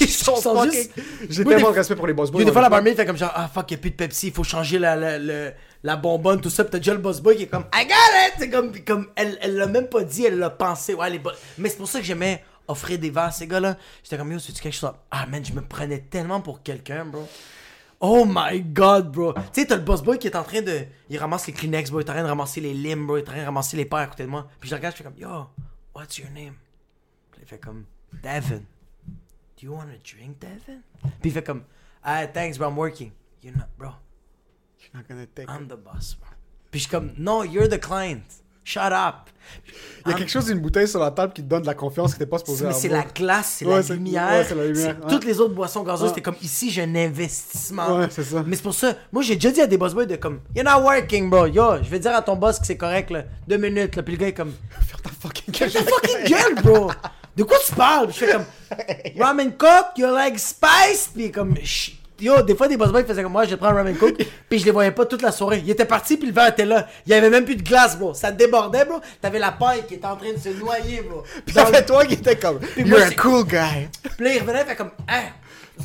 [0.00, 0.92] Ils sont, juste-
[1.28, 2.44] J'ai tellement de respect pour les boss boys.
[2.44, 4.44] Des fois, la barmaid fait comme genre, ah fuck, y'a plus de Pepsi, il faut
[4.44, 5.50] changer la, la, la,
[5.82, 6.64] la bonbonne, tout ça.
[6.64, 8.34] Pis t'as déjà le boss boy qui est comme, I got it!
[8.38, 10.94] C'est comme, comme elle, elle l'a même pas dit, elle l'a pensé.
[10.94, 11.20] Ouais, les
[11.58, 13.76] Mais c'est pour ça que j'aimais offrir des verres à ces gars-là.
[14.02, 14.92] J'étais comme, yo, c'est-tu quelque chose?
[15.10, 17.28] Ah man, je me prenais tellement pour quelqu'un, bro.
[18.04, 19.32] Oh my god, bro.
[19.32, 20.86] Tu sais, t'as le boss boy qui est en train de.
[21.08, 22.00] Il ramasse les Kleenex, bro.
[22.00, 23.16] Il est en train de ramasser les limes, bro.
[23.16, 24.48] Il est en train de ramasser les paires à côté de moi.
[24.58, 25.46] Puis je le regarde, je fais comme, yo,
[25.94, 26.54] what's your name?
[27.30, 28.58] Puis il fait comme, Devin.
[28.58, 30.80] Do you want a drink, Devin?
[31.20, 31.62] Puis il fait comme,
[32.02, 33.12] ah, thanks, bro, I'm working.
[33.40, 33.90] You're not, bro.
[33.90, 35.50] I'm not gonna take it.
[35.50, 36.28] I'm the boss, bro.
[36.72, 38.42] Puis je suis comme, no, you're the client.
[38.64, 39.14] Shut up.
[40.06, 41.74] Il y a quelque chose d'une bouteille sur la table qui te donne de la
[41.74, 42.80] confiance que t'es pas supposé Mais avoir.
[42.80, 44.30] c'est la glace, c'est Ouais, la lumière.
[44.30, 45.10] ouais, c'est la lumière, ouais.
[45.10, 47.98] Toutes les autres boissons gazeuses, c'était comme ici, j'ai un investissement.
[47.98, 48.42] Ouais, c'est ça.
[48.46, 50.64] Mais c'est pour ça, moi j'ai déjà dit à des boss boys de comme, you're
[50.64, 51.46] not working, bro.
[51.46, 53.24] Yo, je vais dire à ton boss que c'est correct, là.
[53.46, 54.02] Deux minutes, là.
[54.02, 56.90] Puis le gars est comme, Faire ta fucking Ferme ta fucking gueule, bro.
[57.36, 58.08] De quoi tu parles?
[58.12, 58.44] Je fais comme,
[59.20, 61.10] ramen coke, you like spice?
[61.14, 61.94] Puis comme, Chut.
[62.22, 64.16] Yo, des fois des boss boys faisaient comme moi, je prendre un ramen coke,
[64.48, 65.62] puis je les voyais pas toute la soirée.
[65.64, 66.86] Ils étaient partis, puis le verre était là.
[67.06, 68.14] Il y avait même plus de glace, bro.
[68.14, 69.00] Ça débordait, bro.
[69.20, 71.22] T'avais la paille qui était en train de se noyer, bro.
[71.46, 73.88] Puis le- t'avais toi qui était comme, moi, you're a c'est- cool guy.
[74.16, 75.22] Puis là, il revenait, fait comme, ah,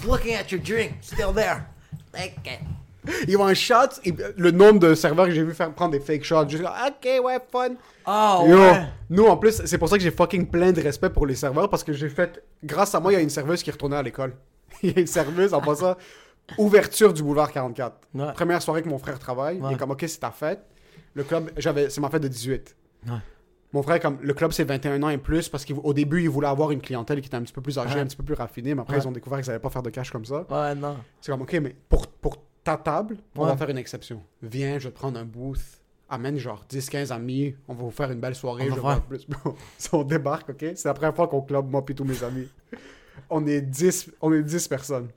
[0.06, 1.58] looking at your drink, still there.
[2.16, 2.60] Ok.
[3.28, 4.02] Ils vont un shot,
[4.36, 7.24] le nombre de serveurs que j'ai vu faire prendre des fake shots, juste comme, ok,
[7.26, 7.70] ouais, fun.
[8.06, 8.82] Oh, Yo, ouais.
[9.10, 11.70] nous en plus, c'est pour ça que j'ai fucking plein de respect pour les serveurs
[11.70, 13.96] parce que j'ai fait, grâce à moi, il y a une serveuse qui est retournée
[13.96, 14.34] à l'école.
[14.84, 15.96] Il y a une serveuse, en passant,
[16.58, 17.98] ouverture du boulevard 44.
[18.14, 18.34] Ouais.
[18.34, 20.62] Première soirée que mon frère travaille, il est comme, ok, c'est ta fête.
[21.14, 22.76] Le club, j'avais, c'est ma fête de 18.
[23.08, 23.14] Ouais.
[23.74, 26.48] Mon frère, comme, le club c'est 21 ans et plus parce qu'au début, il voulait
[26.48, 28.74] avoir une clientèle qui était un petit peu plus âgée, un petit peu plus raffinée,
[28.74, 30.46] mais après, ils ont découvert qu'ils n'allaient pas faire de cash comme ça.
[30.50, 30.98] Ouais, non.
[31.20, 34.22] C'est comme, ok, mais pour, pour ta table, on va faire une exception.
[34.42, 35.62] Viens, je vais te prendre un booth.
[36.10, 37.54] Amène genre 10-15 amis.
[37.68, 38.70] On va vous faire une belle soirée.
[38.72, 39.28] On je va plus.
[39.92, 40.66] On débarque, ok?
[40.76, 42.48] C'est la première fois qu'on club, moi puis tous mes amis.
[43.30, 45.10] On est 10, on est 10 personnes.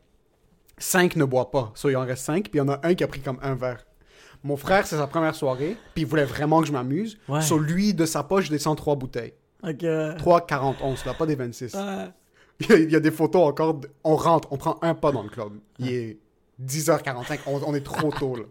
[0.81, 1.71] 5 ne boivent pas.
[1.77, 3.39] So, il en reste 5, puis il y en a un qui a pris comme
[3.43, 3.87] un verre.
[4.43, 7.19] Mon frère, c'est sa première soirée, puis il voulait vraiment que je m'amuse.
[7.29, 7.43] Ouais.
[7.43, 9.35] So, lui, de sa poche, je descends trois bouteilles.
[9.63, 9.83] Ok.
[9.83, 10.15] ouais.
[10.17, 11.75] 3, 40 onces, là, pas des 26.
[11.75, 11.81] Ouais.
[12.61, 13.75] Il y, a, il y a des photos encore.
[13.75, 15.53] de- on rentre, on prend un pas dans le club.
[15.79, 16.19] Il est
[16.63, 18.45] 10h45, on, on est trop tôt, là.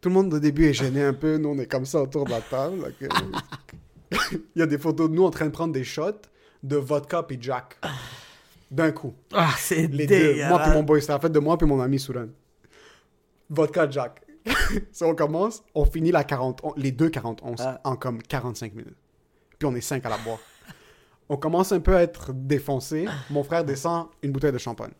[0.00, 1.38] Tout le monde au début est gêné un peu.
[1.38, 2.92] Nous, on est comme ça autour de la table.
[4.12, 6.20] il y a des photos de nous en train de prendre des shots
[6.62, 7.78] de vodka et Jack.
[8.74, 9.14] D'un coup.
[9.32, 10.34] Ah, c'est Les deux.
[10.48, 12.26] Moi puis mon boy, c'était la fête de moi puis mon ami Souran.
[13.48, 14.20] Vodka Jack.
[14.92, 17.80] ça, on commence, on finit la 40, on- les deux 40 onces Ah.
[17.84, 18.96] en comme 45 minutes.
[19.58, 20.38] Puis on est 5 à la boire.
[21.28, 23.06] On commence un peu à être défoncé.
[23.30, 24.90] Mon frère descend une bouteille de champagne.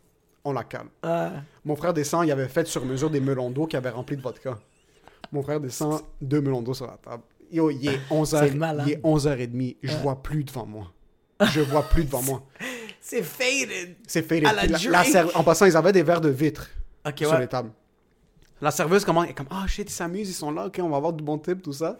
[0.45, 0.89] On la calme.
[1.03, 1.29] Ouais.
[1.64, 4.22] Mon frère descend, il avait fait sur mesure des melons d'eau qu'il avait remplis de
[4.22, 4.59] vodka.
[5.33, 7.22] Mon frère descend deux melons d'eau sur la table.
[7.51, 8.87] Yo, il est 11h, C'est malade.
[8.87, 10.93] il est 11h30, je vois plus devant moi.
[11.53, 12.43] Je vois plus devant moi.
[13.07, 13.96] C'est faded.
[14.07, 14.42] C'est fait.
[14.46, 15.36] À la drink.
[15.36, 16.70] En passant, ils avaient des verres de vitre
[17.14, 17.40] sur ouais.
[17.40, 17.70] les tables.
[18.62, 20.96] La serveuse comment, est comme Ah shit, ils s'amusent, ils sont là, ok, on va
[20.96, 21.98] avoir du bon type, tout ça.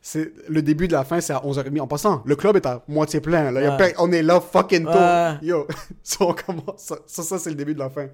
[0.00, 1.78] C'est le début de la fin, c'est à 11h30.
[1.80, 3.50] En passant, le club est à moitié plein.
[3.50, 3.76] Là.
[3.76, 3.94] Ouais.
[3.98, 4.92] on est là fucking tôt.
[4.92, 5.34] Ouais.
[5.42, 5.66] Yo,
[6.02, 6.78] ça, on commence.
[6.78, 8.06] Ça, ça, ça, c'est le début de la fin.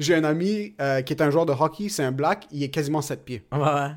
[0.00, 2.70] J'ai un ami euh, qui est un joueur de hockey, c'est un black, il est
[2.70, 3.44] quasiment 7 pieds.
[3.52, 3.90] Ouais, ouais.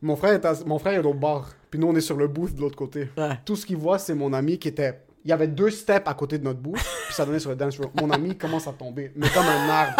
[0.00, 2.28] Mon frère est, à- mon frère est au bar, puis nous on est sur le
[2.28, 3.10] booth de l'autre côté.
[3.18, 3.38] Ouais.
[3.44, 5.02] Tout ce qu'il voit, c'est mon ami qui était.
[5.24, 7.56] Il y avait deux steps à côté de notre booth, puis ça donnait sur le
[7.56, 7.90] dance floor.
[8.00, 9.96] Mon ami commence à tomber, mais comme un arbre.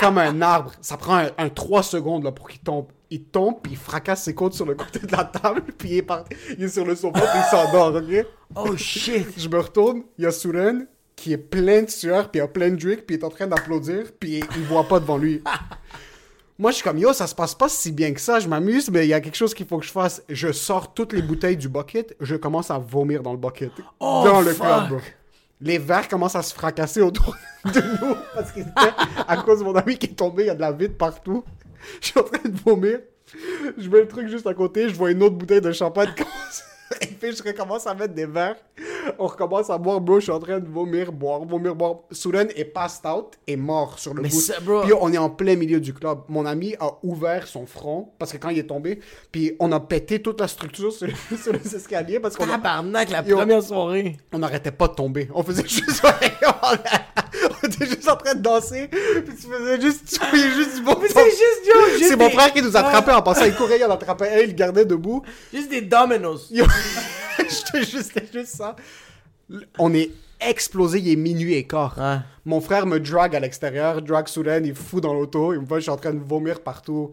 [0.00, 0.72] comme un arbre.
[0.80, 2.86] Ça prend un, un 3 secondes là, pour qu'il tombe.
[3.10, 5.98] Il tombe, puis il fracasse ses côtes sur le côté de la table, puis il
[5.98, 6.06] est,
[6.58, 8.26] il sur le sofa, puis il s'endort, ok?
[8.54, 9.28] Oh shit.
[9.36, 12.48] Je me retourne, il y a Suren qui est plein de sueur, puis il a
[12.48, 15.42] plein de drink, puis il est en train d'applaudir, puis il voit pas devant lui.
[16.58, 18.90] Moi, je suis comme, yo, ça se passe pas si bien que ça, je m'amuse,
[18.90, 20.22] mais il y a quelque chose qu'il faut que je fasse.
[20.30, 23.72] Je sors toutes les bouteilles du bucket, je commence à vomir dans le bucket.
[24.00, 24.66] Oh, dans le fuck.
[24.88, 25.00] club.
[25.60, 27.36] Les verres commencent à se fracasser autour
[27.66, 28.60] de nous, parce que
[29.28, 31.44] à cause de mon ami qui est tombé, il y a de la vide partout.
[32.00, 33.00] Je suis en train de vomir.
[33.76, 36.10] Je mets le truc juste à côté, je vois une autre bouteille de champagne.
[37.02, 38.56] Et puis je recommence à mettre des verres.
[39.18, 40.16] On recommence à boire, bro.
[40.18, 41.96] Je suis en train de vomir, boire, vomir, boire.
[42.10, 44.28] Souren est passed out et mort sur le bout.
[44.84, 46.20] Puis on est en plein milieu du club.
[46.28, 49.00] Mon ami a ouvert son front parce que quand il est tombé,
[49.32, 51.08] puis on a pété toute la structure sur,
[51.42, 54.16] sur les escaliers parce qu'on a- Tabarnak, la première soirée.
[54.32, 55.28] on n'arrêtait pas de tomber.
[55.34, 56.02] On faisait juste.
[56.62, 58.88] on était juste en train de danser.
[58.88, 60.18] Puis tu faisais juste.
[60.30, 63.44] Tu juste du bon Mais c'est juste, C'est mon frère qui nous attrapait en passant.
[63.44, 65.22] Il courait, il en attrapait un, il le gardait debout.
[65.52, 66.38] Juste des dominoes.
[67.42, 68.76] Yo, J'étais juste, juste ça.
[69.78, 70.10] On est
[70.40, 71.96] explosé, il est minuit et quart.
[71.98, 72.18] Ouais.
[72.44, 75.78] Mon frère me drague à l'extérieur, drague Soudan, il fout dans l'auto, il me voit,
[75.78, 77.12] je suis en train de vomir partout.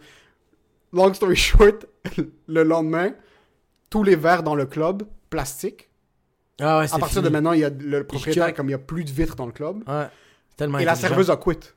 [0.92, 1.86] Long story short,
[2.48, 3.14] le lendemain,
[3.90, 5.90] tous les verres dans le club, plastique.
[6.60, 7.24] Ah ouais, À partir fini.
[7.26, 9.48] de maintenant, il y a le propriétaire, comme il n'y a plus de vitres dans
[9.48, 9.78] le club.
[9.88, 10.08] Ouais.
[10.56, 11.68] Tellement Et la serveuse a quitté.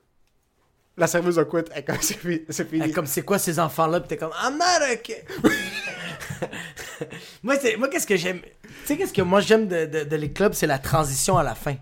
[0.97, 1.71] La serveuse a quitté.
[1.75, 2.85] Et comme c'est fini.
[2.85, 5.23] Eh, comme c'est quoi ces enfants-là, pis t'es comme I'm not okay.
[7.43, 8.41] Moi, c'est- moi qu'est-ce que j'aime.
[8.41, 11.43] Tu sais, qu'est-ce que moi j'aime de, de, de les clubs, c'est la transition à
[11.43, 11.75] la fin.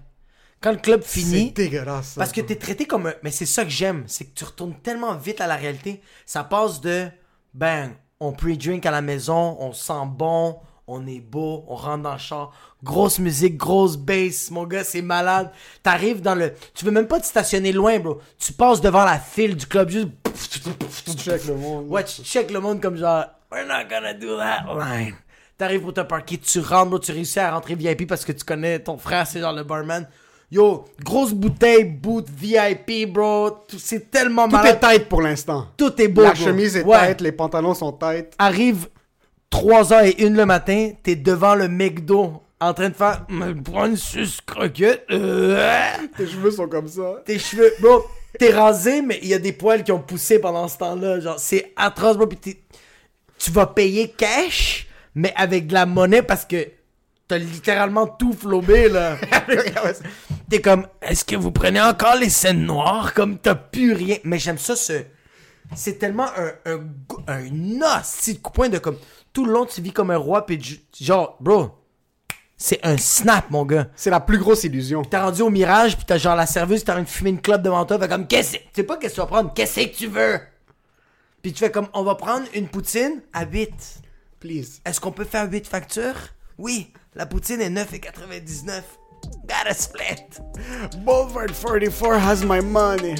[0.61, 2.13] Quand le club C'est finit, dégueulasse.
[2.13, 2.21] ça.
[2.21, 3.13] parce que t'es traité comme un.
[3.23, 6.01] Mais c'est ça que j'aime, c'est que tu retournes tellement vite à la réalité.
[6.25, 7.07] Ça passe de.
[7.53, 10.57] Ben, on pre-drink à la maison, on sent bon,
[10.87, 12.51] on est beau, on rentre dans le char.
[12.83, 15.51] Grosse musique, grosse bass, mon gars, c'est malade.
[15.81, 16.53] T'arrives dans le.
[16.73, 18.19] Tu veux même pas te stationner loin, bro.
[18.37, 20.09] Tu passes devant la file du club, juste.
[21.05, 21.87] tu check le monde.
[21.89, 25.15] Ouais, tu check le monde comme genre, we're not gonna do that line.
[25.57, 28.43] T'arrives pour te parquer, tu rentres, bro, tu réussis à rentrer VIP parce que tu
[28.43, 30.07] connais ton frère, c'est genre le barman.
[30.51, 33.49] Yo, grosse bouteille, boot VIP, bro.
[33.67, 34.77] Tout- C'est tellement Tout malade.
[34.83, 35.67] est tight pour l'instant.
[35.75, 36.21] Tout est beau.
[36.21, 36.43] La bro.
[36.45, 37.07] chemise est Ouais.
[37.07, 38.27] tight, les pantalons sont tight.
[38.37, 38.87] Arrive
[39.51, 44.39] 3h01 le matin, t'es devant le McDo en train de faire, me prendre une suce
[44.41, 45.05] croquette.
[45.11, 45.87] Euh,
[46.17, 47.21] Tes cheveux sont comme ça.
[47.25, 48.03] tes cheveux, bro,
[48.39, 51.19] t'es rasé, mais il y a des poils qui ont poussé pendant ce temps-là.
[51.19, 52.27] Genre, c'est atroce, bro.
[52.27, 52.57] Puis
[53.37, 56.67] tu vas payer cash, mais avec de la monnaie parce que
[57.27, 59.17] t'as littéralement tout flobé, là.
[60.49, 63.13] t'es comme, est-ce que vous prenez encore les scènes noires?
[63.13, 64.17] Comme t'as plus rien?
[64.23, 65.03] Mais j'aime ça, ce.
[65.75, 66.79] C'est tellement un, un,
[67.27, 68.97] un hostie de coup de poing de comme.
[69.35, 71.71] Tout le long, tu vis comme un roi, pis du- genre, bro.
[72.57, 73.87] C'est un snap, mon gars.
[73.97, 75.03] C'est la plus grosse illusion.
[75.03, 77.31] T'es rendu au mirage, puis t'as genre la serveuse qui est en train de fumer
[77.31, 79.27] une clope devant toi, fait comme, qu'est-ce que tu sais pas qu'est-ce que tu vas
[79.27, 80.39] prendre, qu'est-ce que tu veux?
[81.41, 83.71] Puis tu fais comme, on va prendre une poutine à 8.
[84.39, 84.79] Please.
[84.85, 86.15] Est-ce qu'on peut faire 8 factures?
[86.57, 88.81] Oui, la poutine est 9,99.
[89.41, 90.39] Gotta split.
[90.99, 93.15] Bovard 44 has my money.